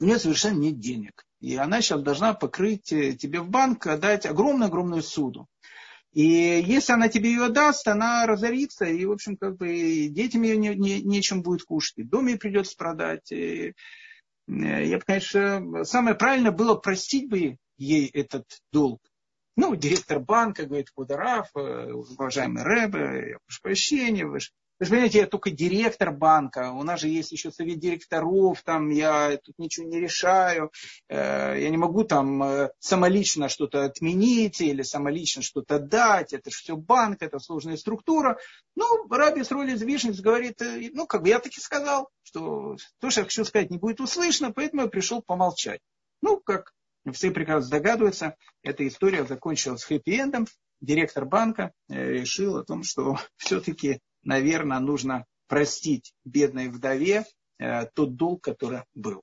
[0.00, 1.24] У нее совершенно нет денег.
[1.46, 5.46] И она сейчас должна покрыть тебе в банк, дать огромную-огромную суду.
[6.12, 10.56] И если она тебе ее даст, она разорится, и, в общем, как бы детям ее
[10.56, 13.30] не, не, нечем будет кушать, и дом ей придется продать.
[13.30, 13.74] И,
[14.48, 19.00] я бы, конечно, самое правильное было простить бы ей этот долг.
[19.54, 24.90] Ну, директор банка говорит, Кудараф, э, уважаемый Рэбе, я прошу прощения, вы же вы же
[24.90, 29.58] понимаете, я только директор банка, у нас же есть еще совет директоров, там я тут
[29.58, 30.70] ничего не решаю,
[31.08, 36.56] э, я не могу там э, самолично что-то отменить или самолично что-то дать, это же
[36.56, 38.38] все банк, это сложная структура.
[38.74, 43.20] Ну, Раби Сролис Вишниц говорит, э, ну, как бы я таки сказал, что то, что
[43.20, 45.80] я хочу сказать, не будет услышано, поэтому я пришел помолчать.
[46.20, 46.74] Ну, как
[47.12, 50.46] все прекрасно догадываются, эта история закончилась хэппи-эндом.
[50.82, 57.24] Директор банка решил о том, что все-таки наверное, нужно простить бедной вдове
[57.58, 59.22] э, тот долг, который был.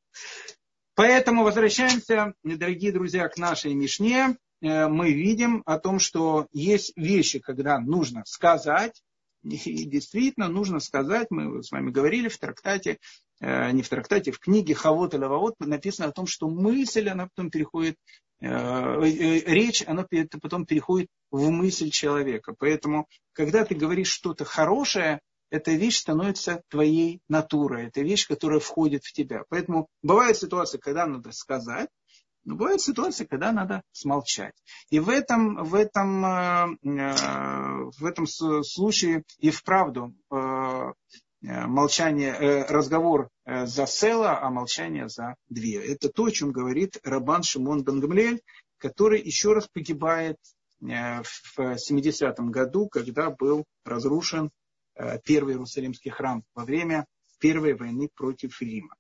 [0.96, 4.38] Поэтому возвращаемся, дорогие друзья, к нашей Мишне.
[4.62, 9.04] Э, мы видим о том, что есть вещи, когда нужно сказать,
[9.44, 13.00] и действительно нужно сказать, мы с вами говорили в трактате,
[13.44, 17.50] не в трактате, в книге Хавот и Лаваот написано о том, что мысль, она потом
[17.52, 17.98] переходит,
[18.40, 20.06] речь, она
[20.42, 22.56] потом переходит в мысль человека.
[22.58, 25.20] Поэтому, когда ты говоришь что-то хорошее,
[25.54, 29.44] эта вещь становится твоей натурой, это вещь, которая входит в тебя.
[29.50, 31.90] Поэтому бывают ситуации, когда надо сказать,
[32.44, 34.56] но бывают ситуации, когда надо смолчать.
[34.90, 40.94] И в этом, в этом, э, э, в этом случае и вправду э,
[41.44, 45.76] молчание, разговор за села, а молчание за две.
[45.86, 48.42] Это то, о чем говорит Рабан Шимон Бенгамлель,
[48.80, 50.38] который еще раз погибает
[50.90, 54.52] Э, в 70-м году, когда был разрушен
[54.96, 57.06] э, первый Иерусалимский храм во время
[57.40, 58.96] Первой войны против Рима.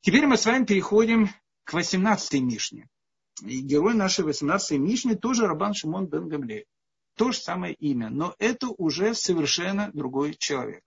[0.00, 1.28] Теперь мы с вами переходим
[1.64, 2.88] к 18-й Мишне.
[3.42, 6.64] И герой нашей 18-й Мишни тоже Рабан Шимон бен.
[7.16, 10.82] То же самое имя, но это уже совершенно другой человек.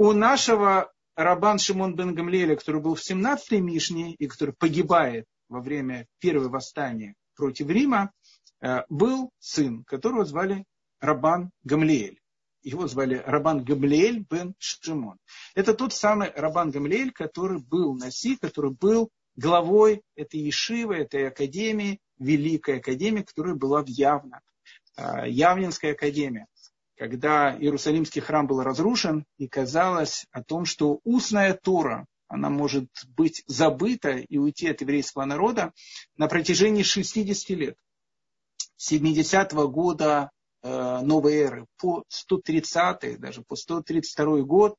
[0.00, 5.60] У нашего Рабан Шимон бен Гамлеля, который был в 17-й Мишне и который погибает во
[5.60, 8.10] время первого восстания против Рима,
[8.60, 10.64] Э, был сын, которого звали
[11.00, 12.20] Рабан Гамлиэль.
[12.62, 15.16] Его звали Рабан Гамлиэль бен Шимон.
[15.54, 22.00] Это тот самый Рабан Гамлиэль, который был Наси, который был главой этой Ешивы, этой академии,
[22.18, 24.42] Великой академии, которая была в Явно.
[24.96, 26.46] Э, Явнинская академия.
[27.00, 33.42] Когда Иерусалимский храм был разрушен, и казалось о том, что устная Тора, она может быть
[33.46, 35.72] забыта и уйти от еврейского народа
[36.18, 37.76] на протяжении 60 лет.
[38.78, 40.30] 70-го года
[40.62, 44.76] э, новой эры по 130-й, даже по 132 год,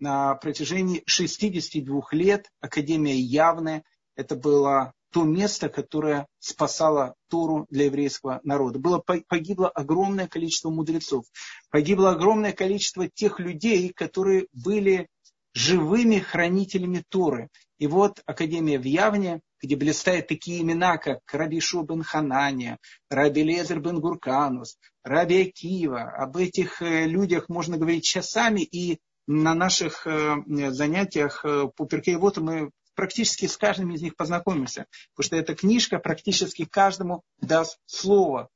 [0.00, 3.84] на протяжении 62 лет Академия Явная,
[4.16, 8.78] это было то место, которое спасало Тору для еврейского народа.
[8.78, 11.24] Было, погибло огромное количество мудрецов,
[11.70, 15.08] погибло огромное количество тех людей, которые были
[15.52, 17.48] живыми хранителями Торы.
[17.78, 23.80] И вот Академия в Явне где блистают такие имена, как Раби Шубен Ханания, Раби Лезер
[23.80, 26.02] бен Гурканус, Раби Акива.
[26.02, 30.36] Об этих э, людях можно говорить часами, и на наших э,
[30.70, 35.98] занятиях э, по Перкеевоту мы практически с каждым из них познакомимся, потому что эта книжка
[35.98, 38.48] практически каждому даст слово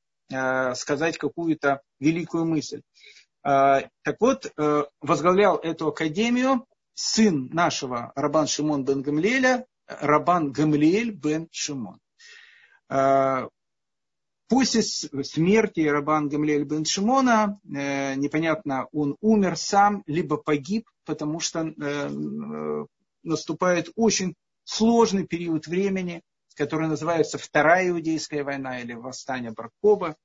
[0.74, 2.80] сказать какую-то великую мысль.
[3.42, 4.50] Так вот,
[5.02, 11.98] возглавлял эту академию сын нашего Рабан Шимон бен Гамлеля, Рабан Гамлиэль бен Шимон.
[12.88, 13.48] А,
[14.48, 21.66] после смерти Рабан Гамлиэль бен Шимона, э, непонятно, он умер сам, либо погиб, потому что
[21.66, 22.86] э,
[23.24, 24.34] наступает очень
[24.64, 26.22] сложный период времени,
[26.54, 30.16] который называется Вторая Иудейская война или Восстание Баркоба,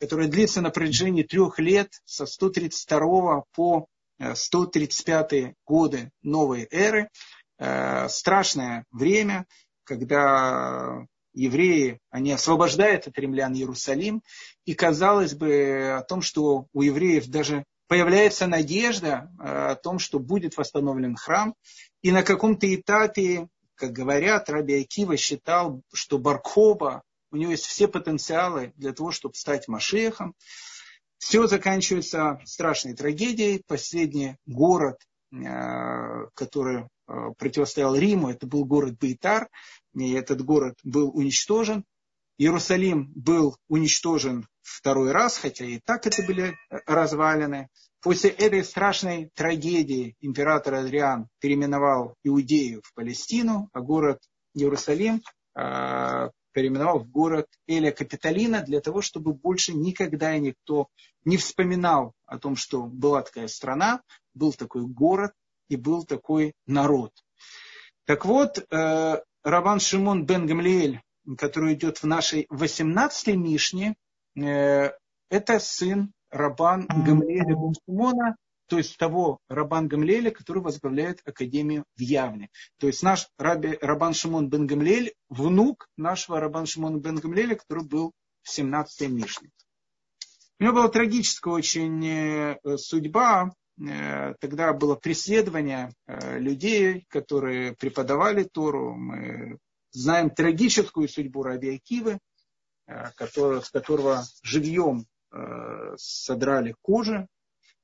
[0.00, 3.86] которое длится на протяжении трех лет со 132 по
[4.34, 7.08] 135 э, годы новой эры.
[7.58, 9.46] Э, страшное время,
[9.84, 14.22] когда евреи, они освобождают от римлян Иерусалим,
[14.64, 20.18] и казалось бы о том, что у евреев даже появляется надежда э, о том, что
[20.18, 21.54] будет восстановлен храм,
[22.02, 27.88] и на каком-то этапе, как говорят, Раби Акива считал, что Баркоба, у него есть все
[27.88, 30.34] потенциалы для того, чтобы стать Машехом.
[31.18, 33.62] Все заканчивается страшной трагедией.
[33.66, 35.00] Последний город,
[35.32, 39.48] э, который Э, противостоял Риму, это был город Бейтар,
[39.94, 41.84] и этот город был уничтожен.
[42.36, 46.56] Иерусалим был уничтожен второй раз, хотя и так это были
[46.86, 47.68] развалины.
[48.00, 54.20] После этой страшной трагедии император Адриан переименовал Иудею в Палестину, а город
[54.54, 55.22] Иерусалим
[55.56, 60.88] э, переименовал в город Эля Капитолина для того, чтобы больше никогда никто
[61.24, 64.02] не вспоминал о том, что была такая страна,
[64.34, 65.32] был такой город,
[65.68, 67.12] и был такой народ.
[68.06, 71.02] Так вот, э, Раван Шимон бен Гамлиэль
[71.36, 73.94] который идет в нашей 18-й Мишне, э,
[74.40, 78.36] это сын Рабан Гамлеля бен Шимона,
[78.68, 82.50] то есть того Рабан Гамлеля, который возглавляет Академию в Явне.
[82.78, 87.84] То есть наш Раби, Рабан Шимон бен Гамлель, внук нашего Рабан Шимона бен Гамлеля, который
[87.84, 88.12] был
[88.42, 89.50] в 17-й Мишне.
[90.60, 93.52] У него была трагическая очень э, судьба.
[93.80, 98.94] Э, тогда было преследование э, людей, которые преподавали Тору.
[98.94, 99.58] Мы
[99.92, 102.18] знаем трагическую судьбу Раби Акивы,
[103.16, 105.06] который, с которого живьем
[105.96, 107.28] содрали кожу.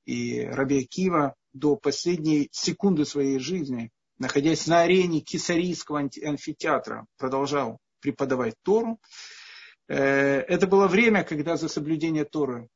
[0.06, 8.54] И Раби Акива до последней секунды своей жизни, находясь на арене Кисарийского амфитеатра, продолжал преподавать
[8.62, 9.00] Тору.
[9.88, 12.68] Э, это было время, когда за соблюдение Торы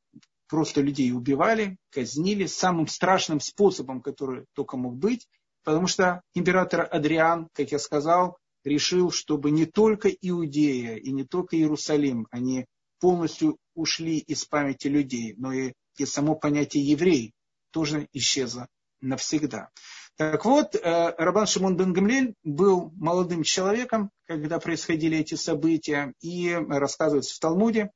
[0.47, 5.27] просто людей убивали, казнили самым страшным способом, который только мог быть,
[5.63, 8.37] потому что император Адриан, как я сказал,
[8.69, 12.65] решил, чтобы не только Иудея и не только Иерусалим, они
[12.99, 17.33] полностью ушли из памяти людей, но и, и само понятие еврей
[17.71, 18.67] тоже исчезло
[19.01, 19.69] навсегда.
[20.17, 20.79] Так вот, э,
[21.17, 27.89] Рабан Шимон бен Гамлель был молодым человеком, когда происходили эти события, и рассказывается в Талмуде,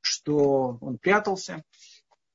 [0.00, 1.62] что он прятался,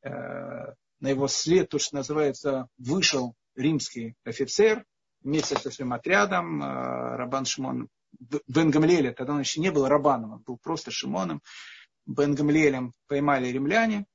[0.03, 4.85] э, на его след, то, что называется, вышел римский офицер
[5.23, 7.89] вместе со своим отрядом, э, Рабан Шимон
[8.47, 11.41] бен Гамлеля, тогда он еще не был Рабаном, он был просто Шимоном,
[12.05, 14.05] бен Гамлелем поймали римляне,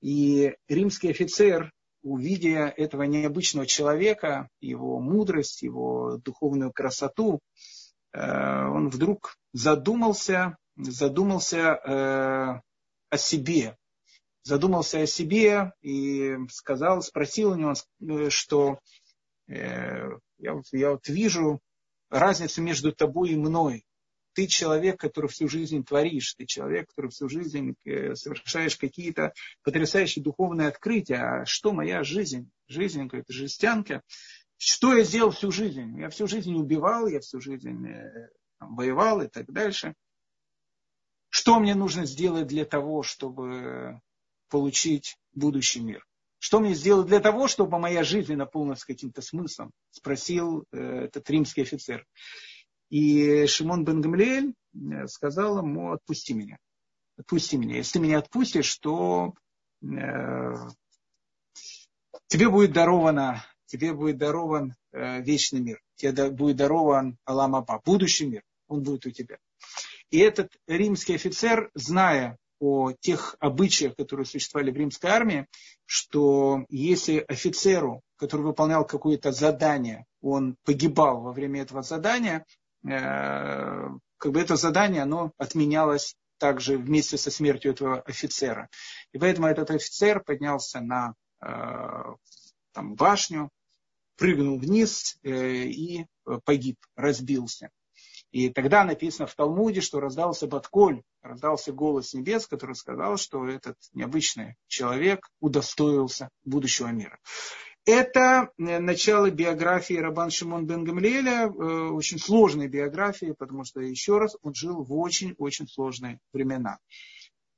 [0.00, 1.72] и римский офицер
[2.06, 7.40] увидя этого необычного человека, его мудрость, его духовную красоту,
[8.12, 12.60] э, он вдруг задумался, задумался э,
[13.10, 13.76] о себе,
[14.44, 17.74] задумался о себе и сказал, спросил у него,
[19.48, 21.60] э, я, я вот вижу
[22.10, 23.86] разницу между тобой и мной
[24.36, 29.32] ты человек, который всю жизнь творишь, ты человек, который всю жизнь э, совершаешь какие-то
[29.62, 31.40] потрясающие духовные открытия.
[31.40, 32.50] А что моя жизнь?
[32.68, 34.02] Жизнь какая-то жестянка.
[34.58, 35.98] Что я сделал всю жизнь?
[35.98, 38.28] Я всю жизнь убивал, я всю жизнь э,
[38.58, 39.94] там, воевал и так дальше.
[41.30, 44.02] Что мне нужно сделать для того, чтобы
[44.50, 46.05] получить будущий мир?
[46.38, 49.72] Что мне сделать для того, чтобы моя жизнь наполнилась каким-то смыслом?
[49.90, 52.06] Спросил э, этот римский офицер.
[52.90, 56.58] И Шимон бен Гамлиэль э, сказал ему, отпусти меня.
[57.18, 57.76] Отпусти меня.
[57.76, 59.34] Если ты меня отпустишь, то
[59.82, 60.54] э,
[62.28, 65.80] тебе будет даровано, тебе будет дарован э, вечный мир.
[65.96, 68.42] Тебе будет дарован Алам Аба, будущий мир.
[68.68, 69.38] Он будет у тебя.
[70.10, 75.46] И этот римский офицер, зная о тех обычаях, которые существовали в римской армии,
[75.84, 82.44] что если офицеру, который выполнял какое-то задание, он погибал во время этого задания,
[82.88, 83.88] Э,
[84.18, 88.68] как бы это задание, оно отменялось также вместе со смертью этого офицера.
[89.12, 91.46] И поэтому этот офицер поднялся на э,
[92.72, 93.50] там, башню,
[94.16, 96.06] прыгнул вниз э, и
[96.44, 97.70] погиб, разбился.
[98.32, 103.76] И тогда написано в Талмуде, что раздался Батколь, раздался голос небес, который сказал, что этот
[103.92, 107.18] необычный человек удостоился будущего мира.
[107.86, 114.18] Это э, начало биографии Рабан Шимон бен Гамлеля, э, очень сложной биографии, потому что, еще
[114.18, 116.78] раз, он жил в очень-очень сложные времена.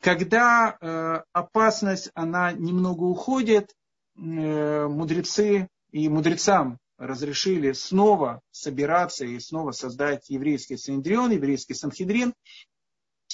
[0.03, 3.75] Когда э, опасность, она немного уходит,
[4.15, 12.35] мудрецы и мудрецам разрешили снова собираться и снова создать еврейский Синедрион, еврейский Санхедрин.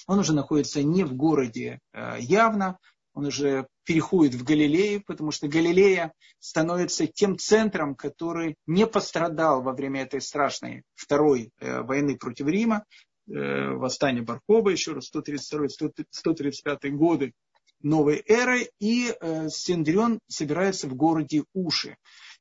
[0.07, 1.81] Он уже находится не в городе
[2.19, 2.79] явно,
[3.15, 9.73] он уже переходит в Галилею, потому что Галилея становится тем центром, который не пострадал во
[9.73, 12.85] время этой страшной второй э, войны против Рима,
[13.29, 17.33] э, восстания Баркоба, еще раз, 132-135 годы
[17.83, 21.97] новой эры, и э, Синдрион собирается в городе Уши.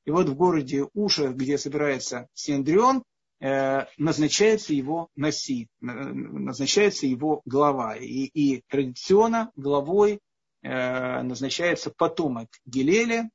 [0.05, 3.03] И вот в городе Уши, где собирается Синдрион,
[3.39, 7.95] э, назначается его носи, назначается его глава.
[7.95, 10.19] И, и традиционно главой
[10.63, 13.29] Э, назначается потомок Гилеля,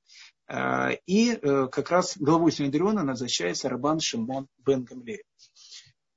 [0.48, 5.22] э, и э, как раз главой Синедриона назначается Рабан Шимон бен Гамлея.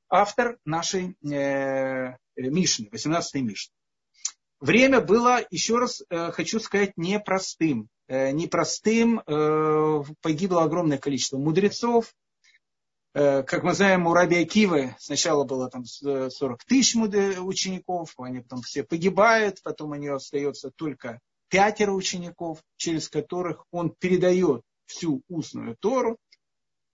[0.09, 3.73] Автор нашей Мишни, 18-й Мишни.
[4.59, 7.87] Время было, еще раз хочу сказать, непростым.
[8.12, 9.22] Непростым
[10.22, 12.14] погибло огромное количество мудрецов,
[13.14, 18.62] Э, как мы знаем, у Раби Акивы сначала было там 40 тысяч учеников, они потом
[18.62, 25.76] все погибают, потом у нее остается только пятеро учеников, через которых он передает всю устную
[25.76, 26.18] Тору.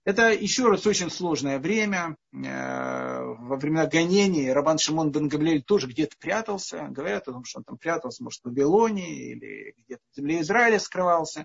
[0.08, 2.16] Это еще раз очень сложное время.
[2.32, 6.86] Э, во времена гонений Рабан Шимон бен Гамлель тоже где-то прятался.
[6.88, 10.78] Говорят о том, что он там прятался, может, в Вавилоне или где-то в земле Израиля
[10.78, 11.44] скрывался.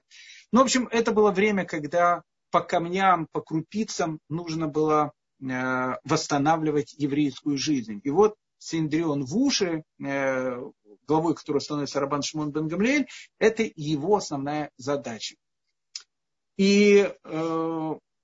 [0.54, 5.12] Ну, в общем, это было время, когда по камням, по крупицам нужно было
[5.42, 8.00] э, восстанавливать еврейскую жизнь.
[8.02, 10.58] И вот Синдрион в уши, э,
[11.06, 13.10] главой которого становится Рабан Шимон бен Гамлель,
[13.40, 15.36] это его основная задача.
[16.56, 17.12] И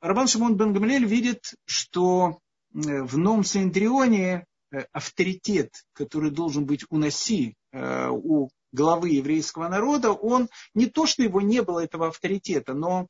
[0.01, 2.39] Рабан Шимон бен Гамлель видит, что
[2.73, 9.67] э, в Новом Сандрионе э, авторитет, который должен быть у Наси, э, у главы еврейского
[9.67, 13.07] народа, он не то, что его не было, этого авторитета, но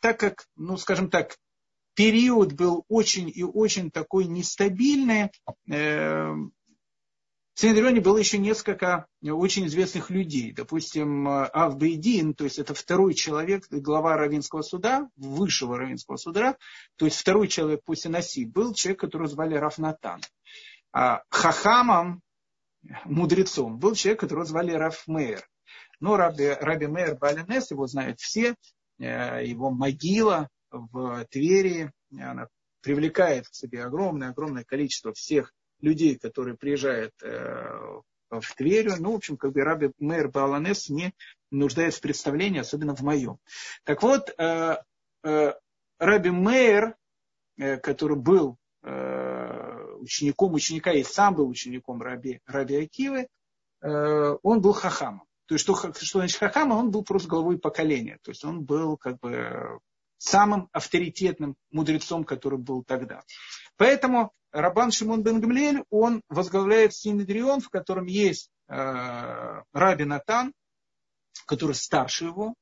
[0.00, 1.36] так как, ну, скажем так,
[1.94, 5.30] период был очень и очень такой нестабильный,
[7.54, 10.52] в Синедрионе было еще несколько очень известных людей.
[10.52, 16.56] Допустим, Авбейдин, то есть это второй человек, глава Равинского суда, высшего Равинского суда,
[16.96, 20.20] то есть второй человек после Наси, был человек, которого звали Рафнатан.
[20.92, 22.22] А Хахамом,
[23.04, 25.48] мудрецом, был человек, которого звали Рафмейр.
[26.00, 28.56] Но Раби, Раби Мейер Балинес, его знают все,
[28.98, 32.48] э, его могила в Твери, она
[32.80, 35.52] привлекает к себе огромное-огромное количество всех
[35.84, 41.14] людей, которые приезжают э, в Тверь, ну, в общем, как бы Раби Мэр Баланес не
[41.50, 43.38] нуждается в представлении, особенно в моем.
[43.84, 44.76] Так вот, э,
[45.22, 45.52] э,
[45.98, 46.96] Раби Мэр,
[47.82, 53.28] который был учеником ученика и сам был учеником Раби, Раби Акивы,
[53.80, 55.24] он был хахамом.
[55.46, 56.74] То есть, что, что значит хахама?
[56.74, 58.18] Он был просто главой поколения.
[58.22, 59.78] То есть, он был как бы
[60.18, 63.22] самым авторитетным мудрецом, который был тогда.
[63.76, 70.52] Поэтому Рабан Шимон бен Гамлиэль, он возглавляет Синедрион, в котором есть э, Раби Натан,
[71.46, 72.54] который старше его,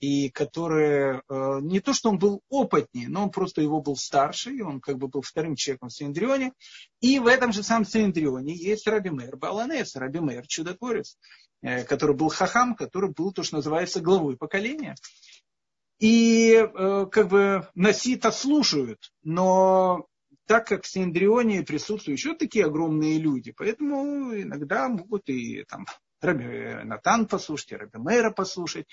[0.00, 4.50] и который э, не то, что он был опытнее, но он просто его был старше,
[4.50, 6.52] и он как бы был вторым человеком в Синдрионе.
[7.00, 11.16] И в этом же самом Синдрионе есть Раби Мэр Баланес, Раби Мэр чудотворец,
[11.62, 14.96] э, который был хахам, который был то, что называется главой поколения.
[15.98, 20.06] И э, как бы Наси-то слушают, но
[20.46, 25.86] так как в Синдрионе присутствуют еще такие огромные люди, поэтому иногда могут и там
[26.20, 28.86] Раби Натан послушать, и Раби Мэра послушать.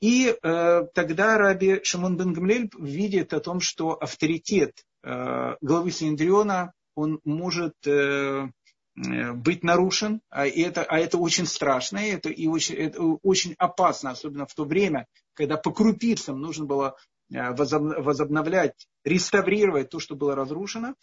[0.00, 6.72] И э, тогда Раби Шимон бен Гамлель видит о том, что авторитет э, главы Синдриона,
[6.94, 8.48] он может э,
[8.96, 13.54] э, быть нарушен, а это, а это очень страшно, и это, и очень, это очень
[13.58, 16.96] опасно, особенно в то время, когда по крупицам нужно было
[17.30, 20.94] возобновлять, реставрировать то, что было разрушено,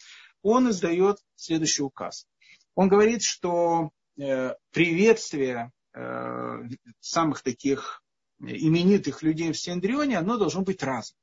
[0.42, 2.26] он издает следующий указ.
[2.74, 6.58] Он говорит, что э, приветствие э,
[7.00, 8.02] самых таких
[8.40, 11.18] именитых людей в Синдрионе, оно должно быть разным.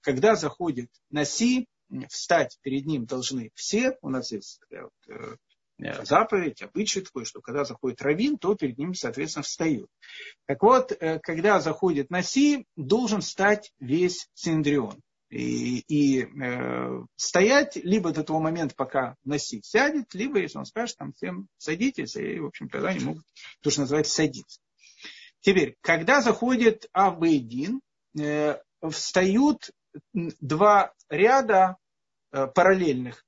[0.00, 1.68] Когда заходит Наси,
[2.08, 4.60] встать перед ним должны все, у нас есть
[5.08, 5.36] Э,
[5.78, 9.88] заповедь, обычай такой, что когда заходит раввин, то перед ним, соответственно, встают.
[10.46, 15.00] Так вот, э, когда заходит Наси, должен стать весь Синдрион.
[15.30, 20.98] И, и э, стоять либо до того момента, пока Наси сядет, либо, если он скажет,
[20.98, 23.24] там всем садитесь, и, в общем, тогда они могут,
[23.62, 24.60] то, что называется, садиться.
[25.40, 27.80] Теперь, когда заходит Авбейдин,
[28.20, 28.58] э,
[28.90, 29.70] встают
[30.12, 31.76] два ряда
[32.30, 33.24] э, параллельных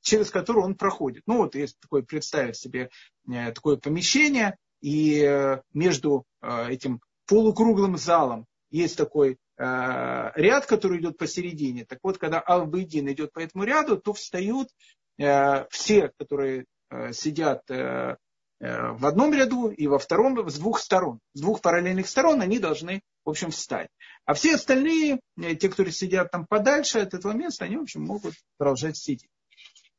[0.00, 1.22] через который он проходит.
[1.26, 2.90] Ну вот если такое представить себе
[3.28, 11.16] э, такое помещение, и э, между э, этим полукруглым залом есть такой ряд, который идет
[11.16, 11.86] посередине.
[11.86, 14.68] Так вот, когда Албейдин идет по этому ряду, то встают
[15.16, 16.66] все, которые
[17.12, 18.18] сидят в
[18.60, 21.20] одном ряду и во втором, с двух сторон.
[21.32, 23.88] С двух параллельных сторон они должны, в общем, встать.
[24.26, 28.34] А все остальные, те, которые сидят там подальше от этого места, они, в общем, могут
[28.58, 29.30] продолжать сидеть.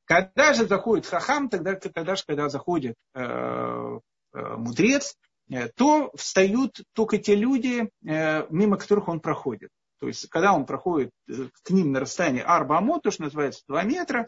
[0.08, 5.16] Когда же заходит хахам, тогда, тогда же, когда заходит э, э, мудрец,
[5.50, 9.70] э, то встают только те люди, э, мимо которых он проходит.
[10.00, 13.84] То есть, когда он проходит э, к ним на расстоянии арбамот, то, что называется 2
[13.84, 14.28] метра,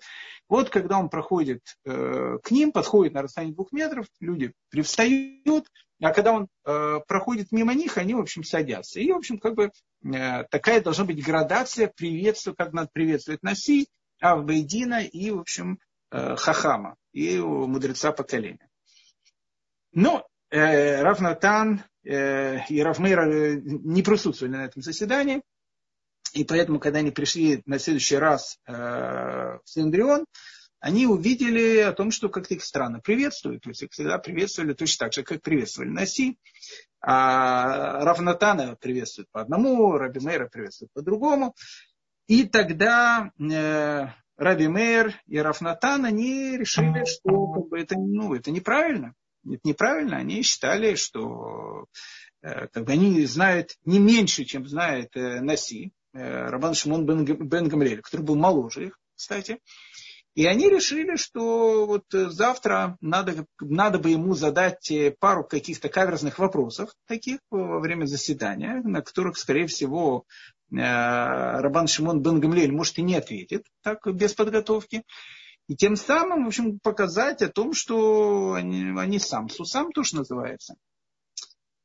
[0.50, 5.68] вот когда он проходит э, к ним, подходит на расстояние 2 метров, люди привстают,
[6.02, 9.00] а когда он э, проходит мимо них, они, в общем, садятся.
[9.00, 9.72] И, в общем, как бы
[10.04, 13.88] э, такая должна быть градация приветствия, как надо приветствовать Наси,
[14.20, 15.80] Авбейдина и, в общем,
[16.12, 18.70] э, Хахама, и мудреца поколения.
[19.92, 25.42] Но э, Равнатан э, и Равмейра э, не присутствовали на этом заседании,
[26.34, 30.26] и поэтому, когда они пришли на следующий раз э, в Синдрион,
[30.80, 33.64] они увидели о том, что как-то их странно приветствуют.
[33.64, 36.38] То есть их всегда приветствовали точно так же, как приветствовали Наси.
[37.02, 41.56] А Равнатана приветствуют по одному, Раби Мейра приветствуют по другому.
[42.30, 44.08] И тогда э,
[44.38, 49.16] Раби Мейер и Рафнатан, они решили, что как бы, это, ну, это неправильно.
[49.44, 50.18] Это неправильно.
[50.18, 51.88] Они считали, что
[52.44, 57.26] э, как бы, они знают не меньше, чем знает э, Наси, э, Рабан Шимон бен,
[57.26, 59.58] бен Гамлель, который был моложе их, кстати.
[60.36, 66.92] И они решили, что вот завтра надо, надо бы ему задать пару каких-то каверзных вопросов
[67.08, 73.02] таких во время заседания, на которых, скорее всего, Э, Рабан Шимон бен Гамлель, может, и
[73.02, 75.04] не ответит так без подготовки.
[75.68, 80.76] И тем самым, в общем, показать о том, что они, они сам, сусам тоже называется.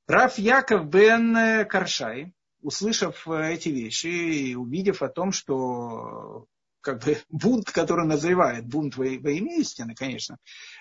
[0.06, 6.46] Раф Яков бен Каршай, услышав эти вещи и увидев о том, что
[6.84, 10.38] как бы бунт, который назревает, бунт во, во имя истины, конечно,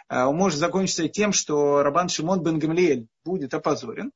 [0.09, 4.11] э, он может закончиться тем, что Рабан Шимон бен Гамлиэль будет опозорен.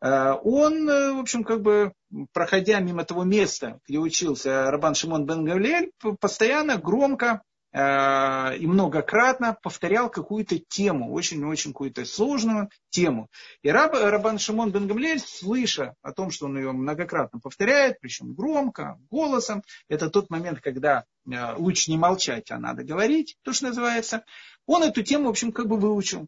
[0.00, 1.92] Э, он, в общем, как бы
[2.32, 5.90] проходя мимо того места, где учился Рабан Шимон бен Гавлель,
[6.20, 7.42] постоянно громко
[7.72, 13.28] э, и многократно повторял какую-то тему, очень-очень какую-то сложную тему.
[13.62, 18.34] И Раб, Рабан Шимон бен Гамлель, слыша о том, что он ее многократно повторяет, причем
[18.34, 23.66] громко, голосом, это тот момент, когда э, лучше не молчать, а надо говорить, то, что
[23.66, 24.24] называется,
[24.66, 26.26] он эту тему, в общем, как бы выучил.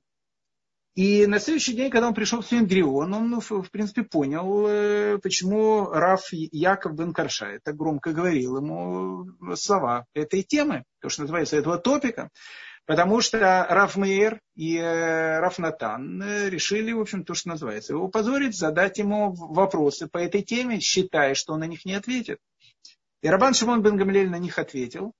[0.98, 5.18] И на следующий день, когда он пришел в Синдрион, он, ну, в принципе, понял, э,
[5.18, 11.56] почему Раф Яков бен Карша так громко говорил ему слова этой темы, то, что называется,
[11.56, 12.30] этого топика.
[12.84, 13.38] Потому что
[13.70, 18.58] Раф Мейер и э, Раф Натан э, решили, в общем, то, что называется, его позорить,
[18.58, 22.40] задать ему вопросы по этой теме, считая, что он на них не ответит.
[23.22, 25.12] И Рабан Шимон бен Гамлель на них ответил.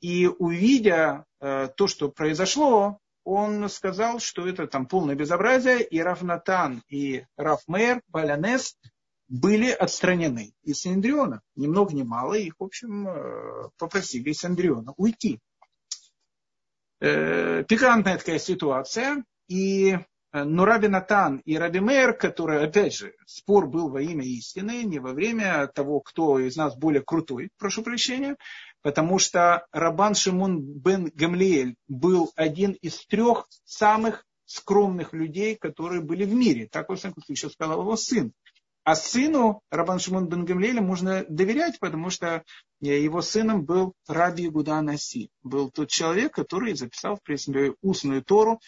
[0.00, 7.24] И увидя то, что произошло, он сказал, что это там полное безобразие, и Равнатан и
[7.36, 8.78] Рафмер, Балянес
[9.26, 11.42] были отстранены из Синдриона.
[11.56, 15.40] Ни много ни мало, их, в общем, э, попросили из Синдриона уйти.
[17.00, 19.24] Э, пикантная такая ситуация.
[19.48, 19.98] И
[20.32, 24.84] э, но Раби Натан и Раби Мэр, который, опять же, спор был во имя истины,
[24.84, 28.36] не во время того, кто из нас более крутой, прошу прощения,
[28.86, 36.24] потому что Рабан Шимон бен Гамлиэль был один из трех самых скромных людей, которые были
[36.24, 36.68] в мире.
[36.70, 38.32] Так, во всяком случае, сказал его сын.
[38.84, 42.44] А сыну Рабан Шимон бен Гамлиэля можно доверять, потому что
[42.80, 45.30] его сыном был Раби Гуда Наси.
[45.42, 48.60] Был тот человек, который записал, в принципе, устную Тору.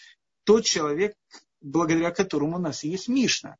[0.43, 1.13] Тот человек,
[1.61, 3.55] благодаря которому у нас есть Мишна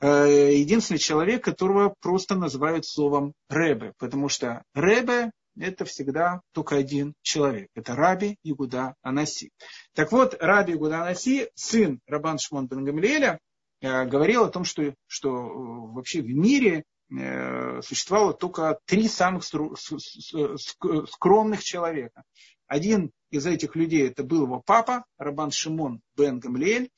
[0.00, 7.14] э, единственный человек, которого просто называют словом Ребе, потому что Ребе это всегда только один
[7.22, 7.68] человек.
[7.74, 9.50] Это Раби Игуда Анаси.
[9.94, 13.38] Так вот, Раби Игуда Анаси, сын Рабан Шмон бен Гамлиэля,
[13.80, 19.44] э, говорил о том, что, что э, вообще в мире э, существовало только три самых
[19.44, 22.22] скромных человека.
[22.66, 26.90] Один из этих людей это был его папа, Рабан Шимон бен Гамлиэль,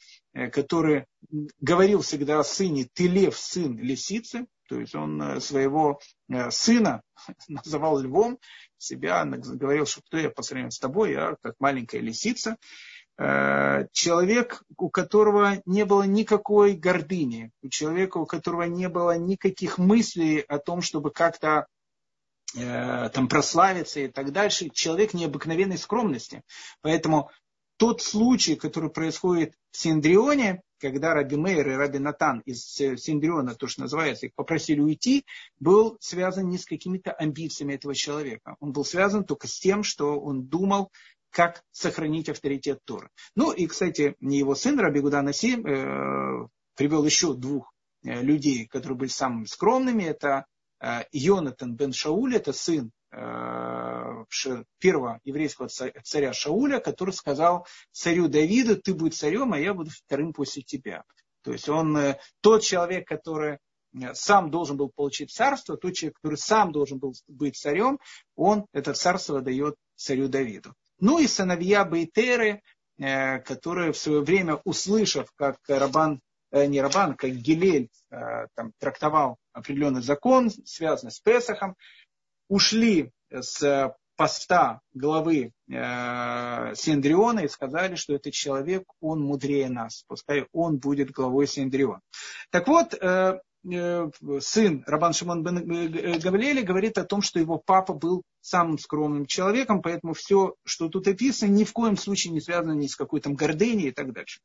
[0.52, 1.06] который
[1.60, 7.02] говорил всегда о сыне «ты лев, сын лисицы», то есть он э, своего э, сына
[7.48, 8.38] называл львом,
[8.78, 12.56] себя говорил, что кто я по сравнению с тобой, я как маленькая лисица.
[13.18, 19.78] Э, человек, у которого не было никакой гордыни, у человека, у которого не было никаких
[19.78, 21.66] мыслей о том, чтобы как-то
[22.52, 24.70] там прославиться и так дальше.
[24.70, 26.42] Человек необыкновенной скромности.
[26.80, 27.30] Поэтому
[27.80, 33.68] тот случай, который происходит в Синдрионе, когда Раби Мейер и Раби Натан из Синдриона, то,
[33.68, 35.24] что называется, их попросили уйти,
[35.58, 38.56] был связан не с какими-то амбициями этого человека.
[38.60, 40.92] Он был связан только с тем, что он думал,
[41.30, 43.08] как сохранить авторитет Торы.
[43.34, 47.72] Ну и, кстати, его сын Раби Гуданаси э, привел еще двух
[48.04, 50.02] э, людей, которые были самыми скромными.
[50.02, 50.44] Это
[50.80, 52.99] э, Йонатан бен Шауль, это сын Э,
[54.78, 60.32] первого еврейского царя Шауля, который сказал царю Давиду, ты будешь царем, а я буду вторым
[60.32, 61.02] после тебя.
[61.42, 63.58] То есть он э, тот человек, который
[63.94, 67.98] э, сам должен был получить царство, тот человек, который сам должен был быть царем,
[68.36, 70.74] он это царство дает царю Давиду.
[70.98, 72.62] Ну и сыновья Бейтеры,
[72.98, 76.20] которые в свое время, услышав, как Рабан,
[76.52, 81.76] не Рабан, как Гилель там, трактовал определенный закон, связанный с Песохом,
[82.50, 90.46] ушли с поста главы э, Синдриона и сказали, что этот человек, он мудрее нас, пускай
[90.52, 92.02] он будет главой Синдриона.
[92.50, 97.94] Так вот, э, э, сын Рабан Шимон бен Гавлели говорит о том, что его папа
[97.94, 102.72] был самым скромным человеком, поэтому все, что тут описано, ни в коем случае не связано
[102.72, 104.40] ни с какой то гордыней и так дальше.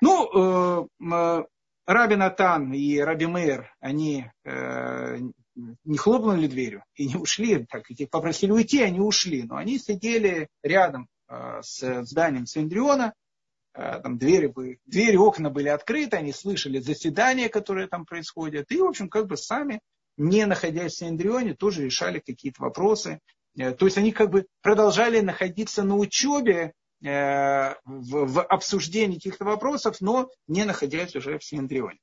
[0.00, 1.44] Ну, э, э,
[1.86, 5.18] Раби Натан и Раби Мейр, они э,
[5.56, 10.48] не хлопнули дверью и не ушли, так их попросили уйти, они ушли, но они сидели
[10.62, 13.14] рядом э, с зданием Синдриона,
[13.74, 18.78] э, там двери, были, двери, окна были открыты, они слышали заседания, которые там происходят, и,
[18.78, 19.80] в общем, как бы сами,
[20.16, 23.20] не находясь в Синдрионе, тоже решали какие-то вопросы.
[23.56, 30.30] То есть они как бы продолжали находиться на учебе, в, в обсуждении каких-то вопросов, но
[30.46, 31.98] не находясь уже в Синдрионе.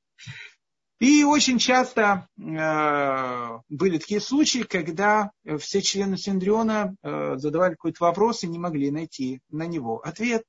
[1.02, 8.44] И очень часто э, были такие случаи, когда все члены Синдриона э, задавали какой-то вопрос
[8.44, 10.44] и не могли найти на него ответ.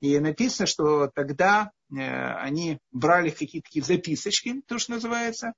[0.00, 5.52] И написано, что тогда э, они брали какие-то такие записочки, то, что называется,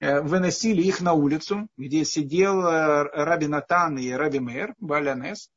[0.00, 5.48] э, выносили их на улицу, где сидел э, Раби Натан и Раби Мэр, Балянес.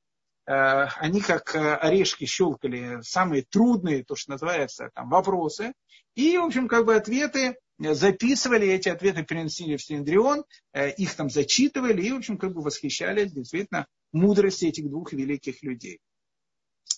[0.48, 5.74] Э, они как э, орешки щелкали самые трудные, то, что называется, там, вопросы.
[6.16, 7.58] И, в общем, как бы ответы
[7.90, 12.62] записывали эти ответы, переносили в Синдрион, э, их там зачитывали и, в общем, как бы
[12.62, 16.00] восхищались действительно мудростью этих двух великих людей.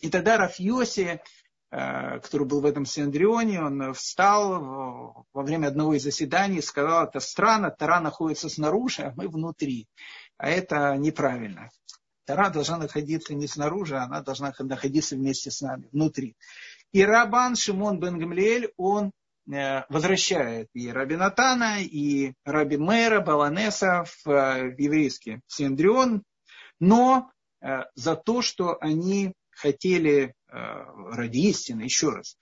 [0.01, 1.21] И тогда Рафьоси,
[1.71, 7.05] э, который был в этом Синдрионе, он встал во время одного из заседаний и сказал,
[7.05, 9.87] это странно, Тара находится снаружи, а мы внутри.
[10.37, 11.69] А это неправильно.
[12.25, 16.35] Тара должна находиться не снаружи, она должна находиться вместе с нами, внутри.
[16.91, 19.11] И Рабан Шимон бен Гамлиэль, он
[19.45, 26.23] возвращает и Раби Натана, и Раби Мэра, Баланеса в э, еврейский Синдрион,
[26.79, 27.31] но
[27.61, 32.37] э, за то, что они хотели ради истины, еще раз,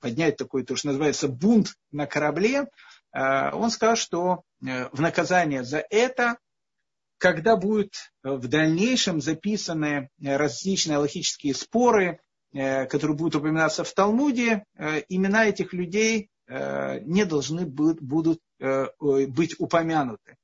[0.00, 2.68] поднять такой, то, что называется, бунт на корабле,
[3.12, 6.36] он сказал, что в наказание за это,
[7.18, 7.94] когда будут
[8.24, 15.72] в дальнейшем записаны различные логические споры, Э, которые будут упоминаться в Талмуде, э, имена этих
[15.72, 20.36] людей э, не должны будут быть упомянуты.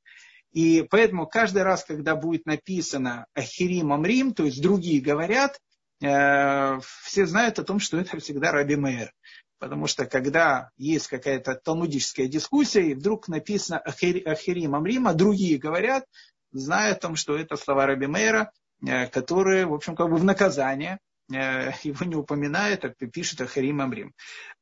[0.52, 5.58] И поэтому каждый раз, когда будет написано Ахирим Амрим, то есть другие говорят,
[6.00, 9.12] все знают о том, что это всегда Раби Мейер.
[9.58, 16.04] Потому что когда есть какая-то талмудическая дискуссия, и вдруг написано Ахирим Амрим, а другие говорят,
[16.52, 18.50] зная о том, что это слова Раби Мейера,
[19.12, 24.12] которые, в общем, как бы в наказание Э, его не упоминает, а пишет Ахарим Амрим.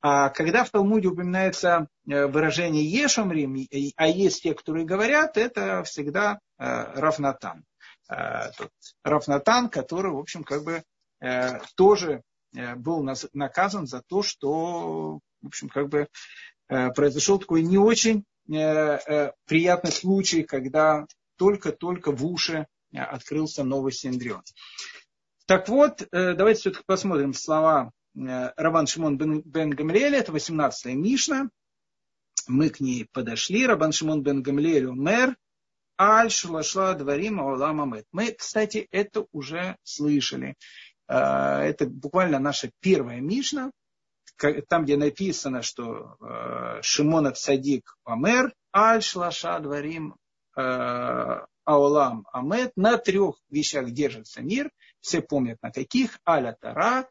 [0.01, 3.57] А когда в Талмуде упоминается э, выражение Еш Амрим,
[3.97, 7.65] а есть те, которые говорят, это всегда э, Рафнатан.
[9.05, 10.83] Рафнатан, который, в общем, как бы
[11.77, 12.23] тоже
[12.77, 16.09] был наказан за то, что, в общем, как бы
[16.69, 21.07] произошел такой не очень приятный случай, когда
[21.37, 24.43] только-только в уши открылся новый синдрион.
[25.49, 30.95] Так вот, э, давайте все-таки посмотрим слова э, Раван Шимон бен, бен Гамлиэля, это 18-я
[30.95, 31.49] Мишна.
[32.47, 33.67] Мы к ней подошли.
[33.67, 35.37] Рабан Шимон бен Гамлиэль умер.
[35.99, 38.05] Аль шулашла дворим аулам амет.
[38.13, 40.55] Мы, кстати, это уже слышали.
[41.09, 43.71] Э, это буквально наша первая Мишна,
[44.69, 46.17] там, где написано, что
[46.83, 50.15] Шимон Садик Амер, Аль Шлаша Дворим
[50.55, 54.71] Аулам Амет, на трех вещах держится мир–
[55.01, 56.19] все помнят на каких.
[56.27, 57.09] Аля Тара,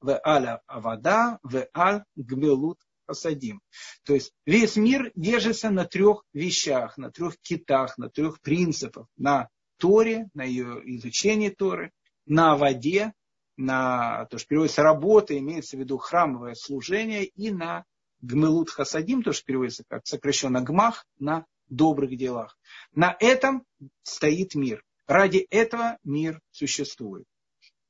[0.00, 3.60] в Аля Авада, в Аль Гмелут Хасадим.
[4.04, 9.06] То есть весь мир держится на трех вещах, на трех китах, на трех принципах.
[9.16, 11.90] На Торе, на ее изучении Торы,
[12.26, 13.12] на воде,
[13.56, 17.84] на то, что переводится работа, имеется в виду храмовое служение, и на
[18.20, 22.58] Гмелут Хасадим, то, что переводится как сокращенно Гмах, на добрых делах.
[22.92, 23.64] На этом
[24.02, 24.82] стоит мир.
[25.06, 27.26] Ради этого мир существует.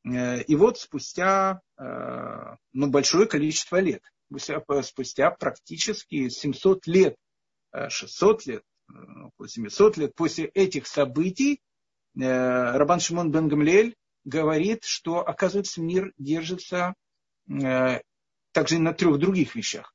[0.04, 4.02] Э, и вот спустя э, ну, большое количество лет,
[4.82, 7.16] спустя практически 700 лет,
[7.72, 11.60] 600 э, лет, около 700 лет после этих событий,
[12.16, 16.94] Рабан Шимон бен Гамлель говорит, что, оказывается, мир держится
[17.48, 19.93] также и на трех других вещах.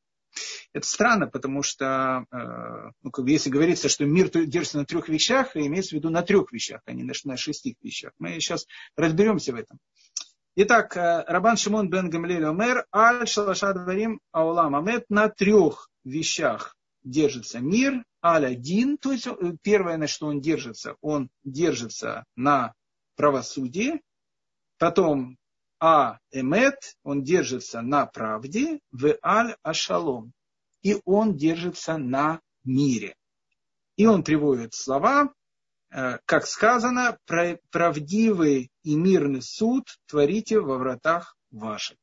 [0.73, 5.09] Это странно, потому что, э, ну, как бы, если говорится, что мир держится на трех
[5.09, 8.11] вещах, имеется в виду на трех вещах, а не на, шести вещах.
[8.19, 9.79] Мы сейчас разберемся в этом.
[10.55, 16.75] Итак, э, Рабан Шимон бен Гамлель Омер, Аль Шалаша Дварим Аулам Амет, на трех вещах
[17.03, 22.73] держится мир, Аль один, то есть э, первое, на что он держится, он держится на
[23.15, 24.01] правосудии,
[24.77, 25.38] потом
[25.79, 30.33] а эмет, он держится на правде, в аль ашалом,
[30.81, 33.15] и он держится на мире.
[33.95, 35.33] И он приводит слова,
[35.91, 37.17] э, как сказано,
[37.71, 41.97] правдивый и мирный суд творите во вратах ваших.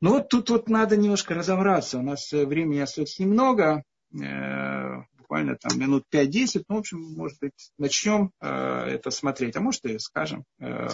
[0.00, 1.98] Ну вот тут вот надо немножко разобраться.
[1.98, 3.82] У нас времени остается немного,
[4.12, 9.60] э, буквально там минут 5-10, ну, в общем, может быть, начнем э, это смотреть, а
[9.60, 10.88] может и скажем э, э,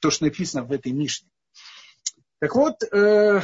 [0.00, 1.28] то, что написано в этой Мишне.
[2.40, 3.42] Так вот, э,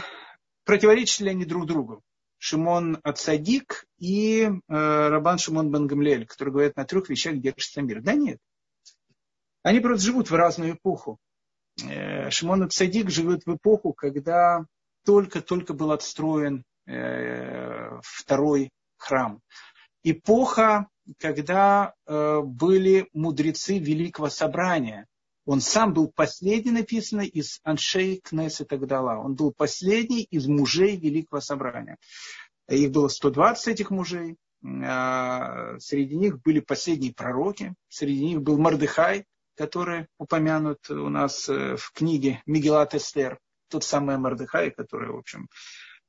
[0.65, 2.03] противоречат ли они друг другу?
[2.39, 8.03] Шимон Ацадик и э, Рабан Шимон Бен Гамлель, которые говорят на трех вещах держится мир.
[8.03, 8.39] Да нет.
[9.63, 11.19] Они просто живут в разную эпоху.
[11.83, 14.65] Э, Шимон Ацадик живет в эпоху, когда
[15.05, 19.41] только-только был отстроен э, второй храм.
[20.03, 20.89] Эпоха,
[21.19, 25.07] когда э, были мудрецы Великого Собрания.
[25.47, 29.19] Он сам был последний, написано, из Аншей Кнесет Агдала.
[29.19, 31.99] Он был последний из мужей Великого Собрания.
[32.69, 34.37] Их было 120 этих мужей.
[34.65, 37.75] А, среди них были последние пророки.
[37.89, 43.39] Среди них был Мардыхай, который упомянут у нас э, в книге Мигелат Эстер.
[43.69, 45.49] Тот самый Мардыхай, который, в общем,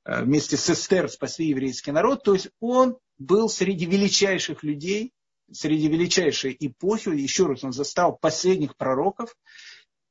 [0.06, 2.24] э, вместе с Эстер спасли еврейский народ.
[2.24, 5.12] То есть он был среди величайших людей,
[5.52, 7.10] среди величайшей эпохи.
[7.10, 9.36] Еще раз, он застал последних пророков.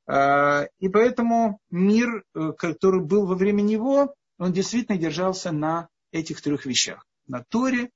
[0.06, 6.42] А, и поэтому мир, э, который был во время него, он действительно держался на этих
[6.42, 7.06] трех вещах.
[7.26, 7.90] На Торе,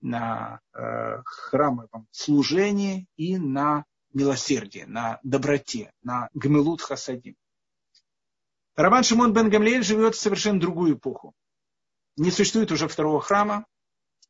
[0.00, 7.36] на э, храмовом служении и на милосердии, на доброте, на гмелут хасадим.
[8.74, 11.34] Роман Шимон бен Гамлеэль живет в совершенно другую эпоху.
[12.16, 13.66] Не существует уже второго храма.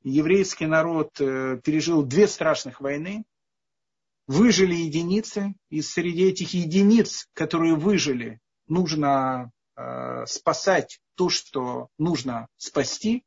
[0.05, 3.25] Еврейский народ э, пережил две страшных войны.
[4.27, 5.55] Выжили единицы.
[5.71, 13.25] И среди этих единиц, которые выжили, нужно э, спасать то, что нужно спасти.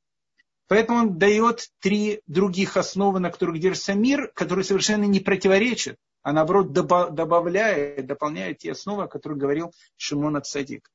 [0.68, 6.34] Поэтому он дает три других основы, на которых держится мир, которые совершенно не противоречат, а
[6.34, 10.90] наоборот добавляет, дополняет те основы, о которых говорил Шимон Ацадик.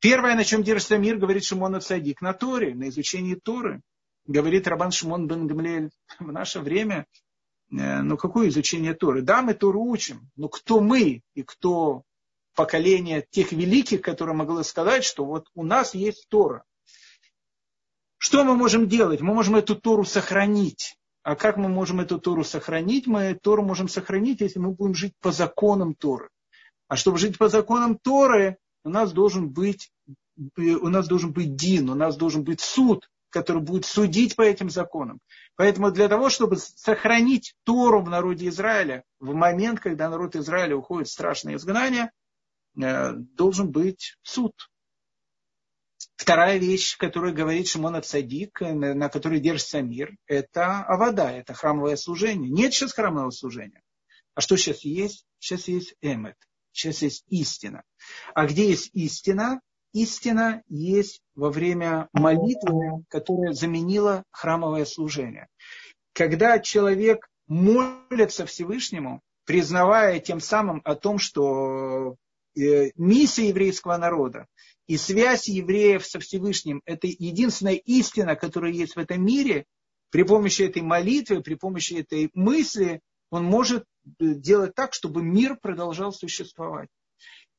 [0.00, 3.82] Первое, на чем держится мир, говорит Шимон Ацадик, на Торе, на изучении Торы.
[4.28, 7.06] Говорит Рабан Шимон бен Гамлель, в наше время,
[7.72, 9.22] э, ну какое изучение Торы?
[9.22, 12.02] Да, мы Тору учим, но кто мы и кто
[12.54, 16.62] поколение тех великих, которые могли сказать, что вот у нас есть Тора.
[18.18, 19.22] Что мы можем делать?
[19.22, 20.98] Мы можем эту Тору сохранить.
[21.22, 23.06] А как мы можем эту Тору сохранить?
[23.06, 26.28] Мы Тору можем сохранить, если мы будем жить по законам Торы.
[26.86, 29.90] А чтобы жить по законам Торы, у нас должен быть,
[30.56, 34.70] у нас должен быть Дин, у нас должен быть суд, который будет судить по этим
[34.70, 35.20] законам.
[35.56, 41.08] Поэтому для того, чтобы сохранить Тору в народе Израиля, в момент, когда народ Израиля уходит
[41.08, 42.10] в страшное изгнание,
[42.80, 44.52] э, должен быть суд.
[46.16, 52.50] Вторая вещь, которую говорит Шимон Цадик, на которой держится мир, это авода, это храмовое служение.
[52.50, 53.82] Нет сейчас храмового служения.
[54.34, 55.26] А что сейчас есть?
[55.38, 56.36] Сейчас есть эмет,
[56.72, 57.82] сейчас есть истина.
[58.34, 59.60] А где есть истина?
[59.92, 65.48] Истина есть во время молитвы, которая заменила храмовое служение.
[66.12, 72.16] Когда человек молится Всевышнему, признавая тем самым о том, что
[72.54, 74.46] э, миссия еврейского народа
[74.86, 79.64] и связь евреев со Всевышним– это единственная истина, которая есть в этом мире.
[80.10, 85.58] При помощи этой молитвы, при помощи этой мысли он может э, делать так, чтобы мир
[85.60, 86.88] продолжал существовать.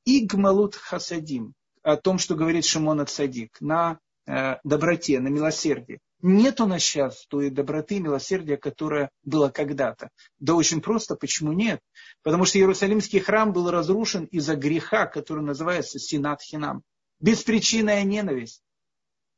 [0.05, 1.53] И гмалут хасадим,
[1.83, 5.99] о том, что говорит Шимон Цадик, на э, доброте, на милосердии.
[6.21, 10.09] Нет у нас сейчас той доброты и милосердия, которая была когда-то.
[10.39, 11.79] Да очень просто, почему нет?
[12.23, 16.83] Потому что Иерусалимский храм был разрушен из-за греха, который называется Синат Хинам
[17.19, 18.61] беспричинная ненависть.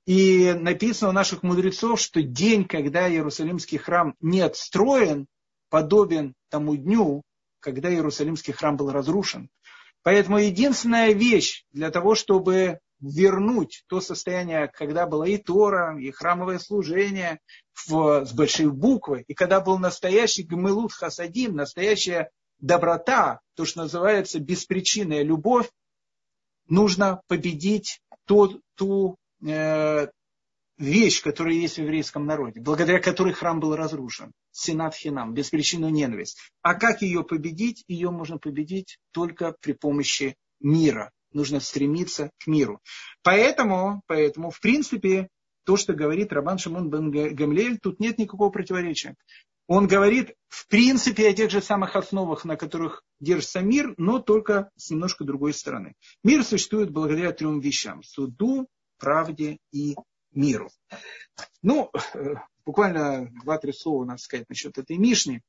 [0.05, 5.27] И написано у наших мудрецов, что день, когда Иерусалимский храм не отстроен,
[5.69, 7.21] подобен тому дню,
[7.59, 9.49] когда Иерусалимский храм был разрушен.
[10.03, 16.59] Поэтому единственная вещь для того, чтобы вернуть то состояние, когда было и Тора, и храмовое
[16.59, 17.39] служение
[17.87, 22.29] в, с большой буквы, и когда был настоящий гмелут хасадим, настоящая
[22.59, 25.69] доброта, то, что называется беспричинная любовь,
[26.67, 30.07] нужно победить ту, ту э,
[30.81, 34.31] вещь, которая есть в еврейском народе, благодаря которой храм был разрушен.
[34.51, 36.39] Сенат Хинам, беспричинную ненависть.
[36.61, 37.83] А как ее победить?
[37.87, 41.11] Ее можно победить только при помощи мира.
[41.31, 42.81] Нужно стремиться к миру.
[43.23, 45.29] Поэтому, поэтому в принципе,
[45.63, 49.15] то, что говорит Рабан Шимон бен Гамлель, тут нет никакого противоречия.
[49.67, 54.69] Он говорит, в принципе, о тех же самых основах, на которых держится мир, но только
[54.75, 55.93] с немножко другой стороны.
[56.23, 58.03] Мир существует благодаря трем вещам.
[58.03, 58.67] Суду,
[58.97, 59.95] правде и
[60.33, 60.69] миру.
[61.61, 65.41] Ну, э, буквально два-три слова надо сказать насчет этой Мишни.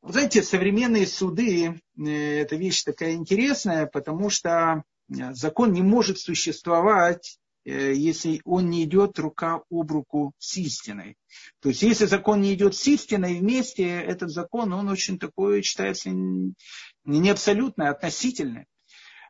[0.00, 6.18] Вы знаете, современные суды э,– это вещь такая интересная, потому что э, закон не может
[6.18, 11.18] существовать если он не идет рука об руку с истиной.
[11.60, 16.08] То есть, если закон не идет с истиной вместе, этот закон, он очень такой, считается
[16.08, 18.64] не абсолютный, а относительный.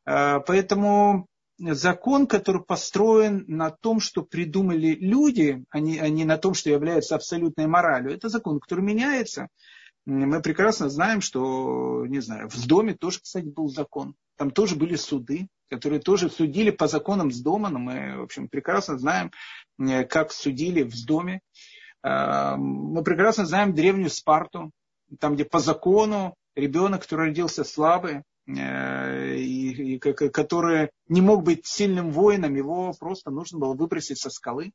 [0.05, 1.27] Поэтому
[1.59, 6.71] закон, который построен на том, что придумали люди, а не, а не на том, что
[6.71, 9.49] является абсолютной моралью, это закон, который меняется.
[10.07, 14.15] Мы прекрасно знаем, что, не знаю, в доме тоже, кстати, был закон.
[14.37, 18.49] Там тоже были суды, которые тоже судили по законам с дома, но мы, в общем,
[18.49, 19.33] прекрасно знаем,
[19.79, 21.41] э, как судили в доме.
[22.03, 24.71] Э, мы прекрасно знаем древнюю Спарту,
[25.19, 32.11] там, где по закону ребенок, который родился слабый, и, и, который не мог быть сильным
[32.11, 34.73] воином, его просто нужно было выбросить со скалы.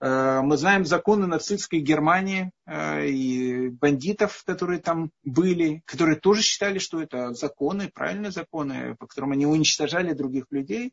[0.00, 6.78] Э, мы знаем законы нацистской Германии э, и бандитов, которые там были, которые тоже считали,
[6.78, 10.92] что это законы, правильные законы, по которым они уничтожали других людей.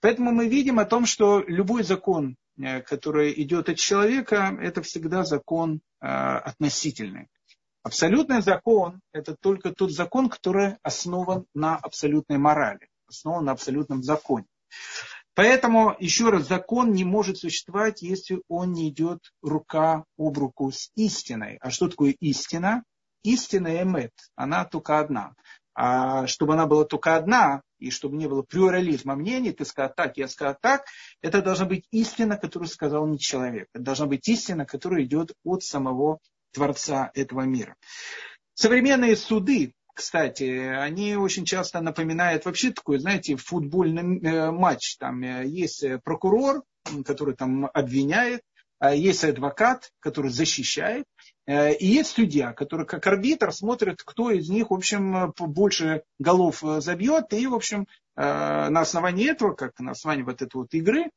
[0.00, 5.24] Поэтому мы видим о том, что любой закон, э, который идет от человека, это всегда
[5.24, 7.28] закон относительный.
[7.82, 14.46] Абсолютный закон– это только тот закон, который основан на абсолютной морали, основан на абсолютном законе.
[15.34, 20.90] Поэтому, еще раз, закон не может существовать, если он не идет рука об руку с
[20.94, 21.58] истиной.
[21.60, 22.84] А что такое истина?
[23.24, 25.34] Истина эмет, она только одна.
[25.74, 30.18] А чтобы она была только одна, и чтобы не было плюрализма мнений, ты сказал так,
[30.18, 30.84] я сказал так,
[31.22, 33.68] это должна быть истина, которую сказал не человек.
[33.72, 36.18] Это должна быть истина, которая идет от самого
[36.52, 37.76] Творца этого мира.
[38.54, 44.96] Современные суды, кстати, они очень часто напоминают вообще такой, знаете, футбольный э, матч.
[44.98, 46.62] Там э, есть э, прокурор,
[47.04, 48.42] который там обвиняет,
[48.78, 51.04] а есть адвокат, который защищает,
[51.46, 57.32] и есть судья, который как арбитр смотрит, кто из них, в общем, больше голов забьет,
[57.32, 57.86] и, в общем,
[58.16, 61.12] на основании этого, как на основании вот этой вот игры,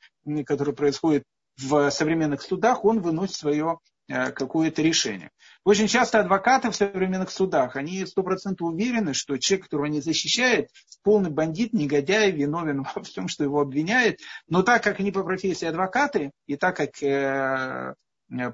[0.46, 1.24] которая происходит
[1.58, 5.32] в современных судах, он выносит свое какое-то решение.
[5.64, 10.70] Очень часто адвокаты в современных судах, они стопроцентно уверены, что человек, которого они защищают,
[11.04, 14.20] полный бандит, негодяй, виновен во всем, что его обвиняет.
[14.48, 17.96] Но так как они по профессии адвокаты, и так как э,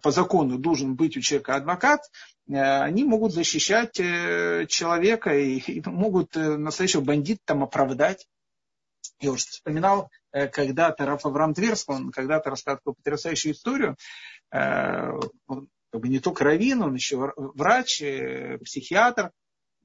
[0.02, 2.02] по закону должен быть у человека адвокат,
[2.47, 8.26] э, они могут защищать человека и могут настоящего бандита там оправдать.
[9.20, 13.97] Я уже вспоминал когда-то Раф Авраам Тверск, он когда-то рассказывал такую потрясающую историю,
[14.51, 15.13] Э,
[15.47, 19.32] он как бы не только раввин, он еще врач, э, психиатр,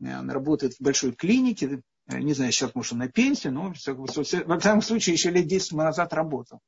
[0.00, 4.58] э, он работает в большой клинике, не знаю, сейчас, может, он на пенсии, но, во
[4.58, 6.60] всяком случае, еще лет 10 назад работал.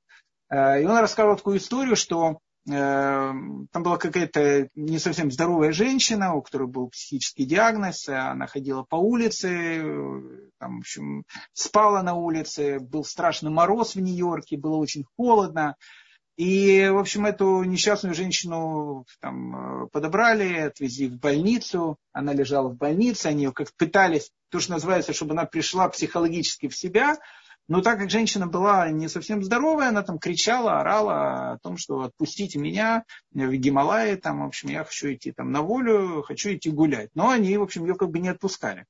[0.50, 6.68] И он рассказывал такую историю, что там была какая-то не совсем здоровая женщина, у которой
[6.68, 9.80] был психический диагноз, она ходила по улице,
[10.58, 15.76] там, в общем, спала на улице, был страшный мороз в Нью-Йорке, было очень холодно,
[16.38, 21.96] и, в общем, эту несчастную женщину там, э, подобрали, отвезли в больницу.
[22.12, 26.68] Она лежала в больнице, они ее как пытались, то, что называется, чтобы она пришла психологически
[26.68, 27.18] в себя.
[27.68, 32.00] Но так как женщина была не совсем здоровая, она там кричала, орала о том, что
[32.00, 36.70] отпустите меня в Гималае, там, в общем, я хочу идти там на волю, хочу идти
[36.70, 37.10] гулять.
[37.14, 38.86] Но они, в общем, ее как бы не отпускали.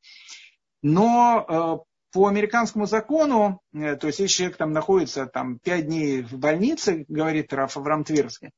[0.81, 6.22] Но э, по американскому закону, э, то есть если человек там находится там, 5 дней
[6.22, 8.51] в больнице, говорит Раф Авраам Тверский,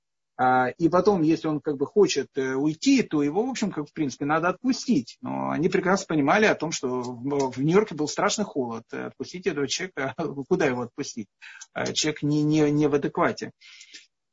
[0.78, 3.92] и потом, если он как бы хочет э, уйти, то его, в общем, как в
[3.92, 5.18] принципе, надо отпустить.
[5.20, 8.84] Но они прекрасно понимали о том, что в Нью-Йорке был страшный холод.
[8.90, 10.14] Отпустить этого человека,
[10.48, 11.28] куда его отпустить?
[11.74, 13.52] А, человек не, не, не в адеквате.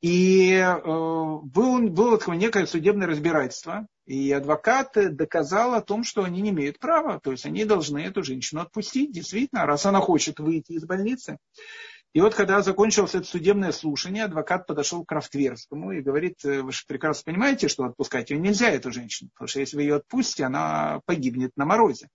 [0.01, 6.39] И э, было, было такое некое судебное разбирательство, и адвокат доказал о том, что они
[6.41, 10.73] не имеют права, то есть они должны эту женщину отпустить, действительно, раз она хочет выйти
[10.73, 11.37] из больницы.
[12.17, 16.71] И вот когда закончилось это судебное слушание, адвокат подошел к Крафтверскому и говорит, «Э, вы
[16.71, 20.45] же прекрасно понимаете, что отпускать ее нельзя, эту женщину, потому что если вы ее отпустите,
[20.45, 22.09] она погибнет на морозе.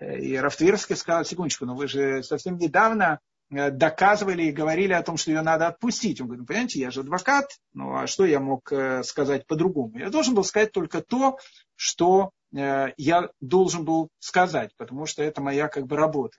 [0.00, 3.20] Э, и Рафтверский сказал, секундочку, но вы же совсем недавно
[3.50, 6.20] Э, доказывали и говорили о том, что ее надо отпустить.
[6.20, 8.72] Он говорит, ну, понимаете, я же адвокат, ну а что я мог
[9.04, 9.98] сказать по-другому?
[9.98, 11.38] Я должен был сказать только то,
[11.74, 16.38] что я должен был сказать, потому что это моя как бы работа.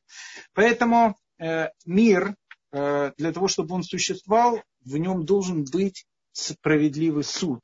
[0.55, 1.15] Поэтому
[1.85, 2.35] мир,
[2.71, 7.61] для того, чтобы он существовал, в нем должен быть справедливый суд.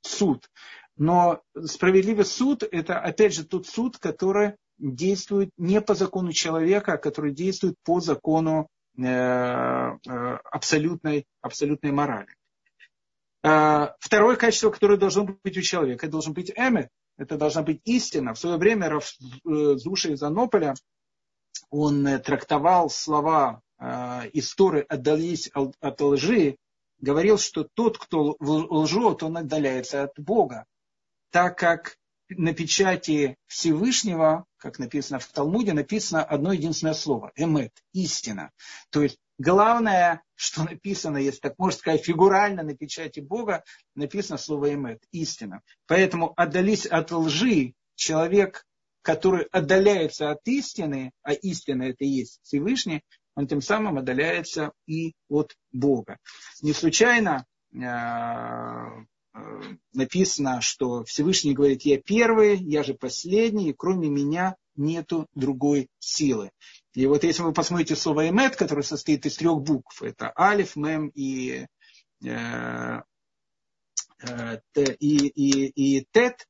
[0.00, 0.48] Суд.
[0.96, 6.98] Но справедливый суд– это, опять же, тот суд, который действует не по закону человека, а
[6.98, 8.68] который действует по закону
[9.00, 12.34] Э, э, абсолютной, абсолютной морали.
[13.40, 18.34] Второе качество, которое должно быть у человека, это должен быть эмет, это должна быть истина.
[18.34, 20.74] В свое время Раф э, Зуша из Анополя,
[21.70, 26.56] он трактовал слова э, истории отдались от лжи,
[27.00, 30.66] говорил, что тот, кто лжет, он отдаляется от Бога,
[31.30, 31.96] так как
[32.28, 38.50] на печати Всевышнего, как написано в Талмуде, написано одно единственное слово– эмет, истина.
[38.90, 43.64] То есть главное, что написано, если так можно сказать, фигурально на печати Бога,
[43.94, 45.62] написано слово эмет, истина.
[45.86, 48.66] Поэтому отдались от лжи человек,
[49.02, 53.02] который отдаляется от истины, а истина это и есть Всевышний,
[53.38, 56.18] он тем самым отдаляется и от Бога.
[56.60, 59.38] Не случайно э, э,
[59.92, 66.50] написано, что Всевышний говорит, я первый, я же последний, и кроме меня нету другой силы.
[66.94, 71.12] И вот если вы посмотрите слово «эмет», которое состоит из трех букв, это алиф, мем
[71.14, 71.68] и,
[72.24, 73.02] э,
[74.20, 74.60] э,
[74.98, 76.44] и, и, и тет,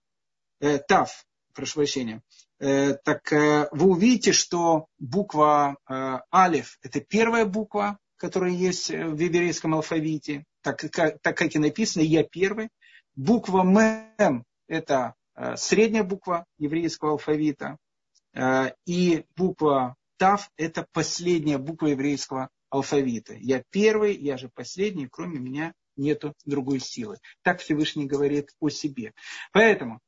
[0.61, 2.23] э, тав, прошу прощения,
[2.59, 9.75] так э, вы увидите, что буква э, Алиф– это первая буква, которая есть в еврейском
[9.75, 12.69] алфавите, так, как, так как и написано «Я первый».
[13.15, 15.15] Буква Мем– это
[15.57, 17.77] средняя буква еврейского алфавита.
[18.87, 23.35] И буква Тав– это последняя буква еврейского алфавита.
[23.35, 27.19] Я первый, я же последний, кроме меня нету другой силы.
[27.43, 29.13] Так Всевышний говорит о себе.
[29.53, 30.01] Поэтому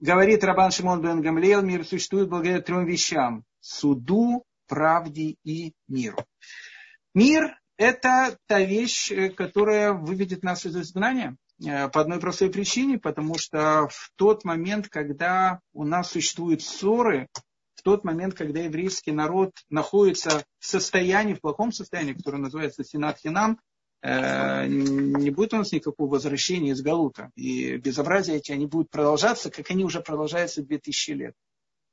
[0.00, 3.44] говорит Рабан Шимон бен Гамлеел, мир существует благодаря трем вещам.
[3.60, 6.18] Суду, правде и миру.
[7.14, 11.36] Мир– это та вещь, э, которая выведет нас из изгнания.
[11.64, 17.28] Э, по одной простой причине, потому что в тот момент, когда у нас существуют ссоры,
[17.74, 23.18] в тот момент, когда еврейский народ находится в состоянии, в плохом состоянии, которое называется Синат
[23.18, 23.58] Хинам,
[24.02, 27.30] не будет у нас никакого возвращения из Галута.
[27.34, 31.34] И безобразия эти, они будут продолжаться, как они уже продолжаются 2000 лет.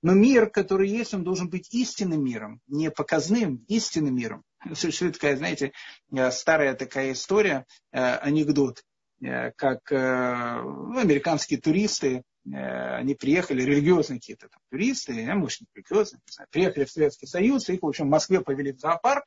[0.03, 4.43] Но мир, который есть, он должен быть истинным миром, не показным, истинным миром.
[4.73, 5.71] Существует такая, знаете,
[6.11, 8.83] э, старая такая история, э, анекдот,
[9.19, 16.91] как ну, американские туристы, они приехали, религиозные какие-то там туристы, может не религиозные, приехали в
[16.91, 19.25] Советский Союз, их, в общем, в Москве повели в зоопарк,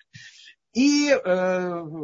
[0.72, 1.18] и э,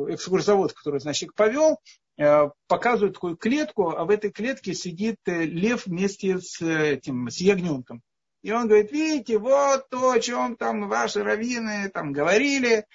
[0.09, 1.79] экскурсовод, который, значит, повел,
[2.19, 7.39] э, показывает такую клетку, а в этой клетке сидит э, лев вместе с этим, с
[7.39, 8.03] ягненком.
[8.43, 12.87] И он говорит, видите, вот то, о чем там ваши раввины там говорили,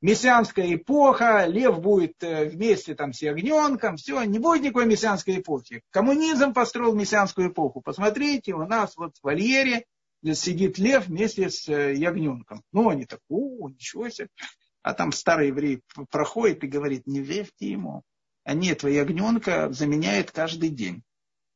[0.00, 5.82] мессианская эпоха, лев будет вместе там с ягненком, все, не будет никакой мессианской эпохи.
[5.90, 7.80] Коммунизм построил мессианскую эпоху.
[7.80, 9.86] Посмотрите, у нас вот в вольере
[10.34, 12.62] сидит лев вместе с ягненком.
[12.72, 14.28] Ну, они так, о, ничего себе.
[14.86, 15.82] А там старый еврей
[16.12, 18.04] проходит и говорит, не верьте ему.
[18.46, 21.02] Нет, твоя ягненка заменяет каждый день.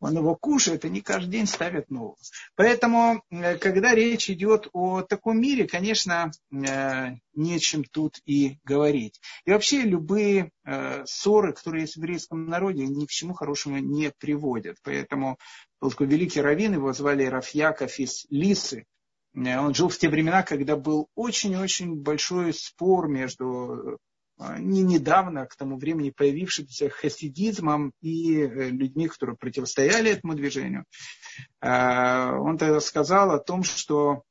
[0.01, 2.17] Он его кушает, и не каждый день ставят нового.
[2.57, 9.21] Поэтому, э, когда речь идет о таком мире, конечно, э, нечем тут и говорить.
[9.45, 14.11] И вообще любые э, ссоры, которые есть в еврейском народе, ни к чему хорошему не
[14.19, 14.79] приводят.
[14.83, 15.39] Поэтому
[15.81, 18.87] был такой великий раввин, его звали Рафьяков из Лисы.
[19.35, 23.99] Э, он жил в те времена, когда был очень-очень большой спор между
[24.39, 30.85] э, не недавно, к тому времени появившимся хасидизмом и э, людьми, которые противостояли этому движению.
[31.63, 34.25] Он тогда сказал о том, что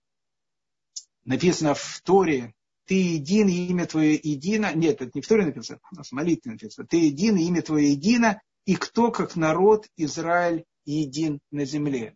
[1.23, 2.53] написано в Торе,
[2.85, 4.73] ты един, и имя твое едино.
[4.73, 6.87] Нет, это не в Торе написано, у нас в молитве написано.
[6.87, 12.15] Ты един, и имя твое едино, и кто, как народ, Израиль, един на земле.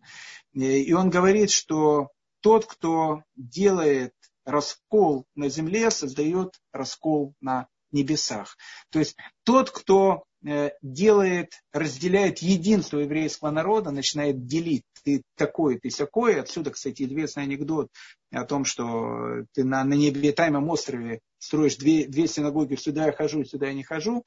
[0.52, 2.08] И он говорит, что
[2.44, 4.12] тот, кто делает
[4.44, 8.58] раскол на земле, создает раскол на небесах.
[8.90, 14.82] То есть тот, кто э, делает, разделяет единство еврейского народа, начинает делить.
[15.04, 16.38] Ты такой, ты такой.
[16.38, 17.88] Отсюда, кстати, известный анекдот
[18.30, 23.44] о том, что ты на, на необитаемом острове строишь две, две синагоги, сюда я хожу,
[23.44, 24.22] сюда я не хожу.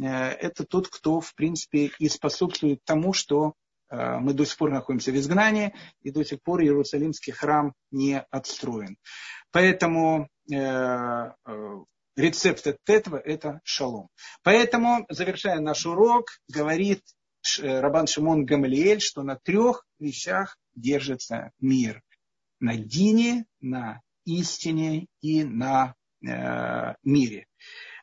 [0.00, 3.52] Э, это тот, кто, в принципе, и способствует тому, что
[3.90, 8.96] мы до сих пор находимся в изгнании, и до сих пор Иерусалимский храм не отстроен.
[9.50, 11.32] Поэтому э, э,
[12.16, 14.08] рецепт от этого– это шалом.
[14.42, 17.02] Поэтому, завершая наш урок, говорит
[17.60, 22.02] Рабан Шимон Гамалиэль, что на трех вещах держится мир.
[22.60, 25.94] На дине, на истине и на
[26.26, 27.46] э, мире.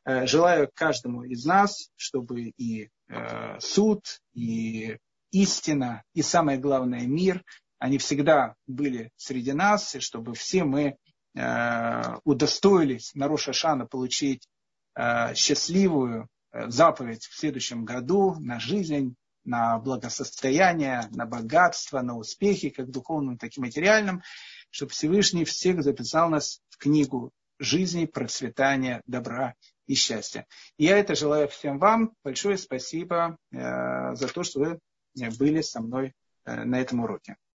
[0.07, 4.97] Желаю каждому из нас, чтобы и э, суд, и
[5.35, 7.43] истина и самое главное мир,
[7.77, 10.95] они всегда были среди нас, и чтобы все мы
[11.35, 14.47] э, удостоились на Роша Шана получить
[14.95, 22.69] э, счастливую э, заповедь в следующем году на жизнь, на благосостояние, на богатство, на успехи,
[22.69, 24.23] как духовным, так и материальным,
[24.69, 29.53] чтобы Всевышний всех записал нас в книгу жизни, процветания, добра
[29.85, 30.47] и счастья.
[30.77, 32.13] я это желаю всем вам.
[32.23, 34.79] Большое спасибо э, за то, что вы
[35.37, 36.13] были со мной
[36.45, 37.37] э, на этом уроке.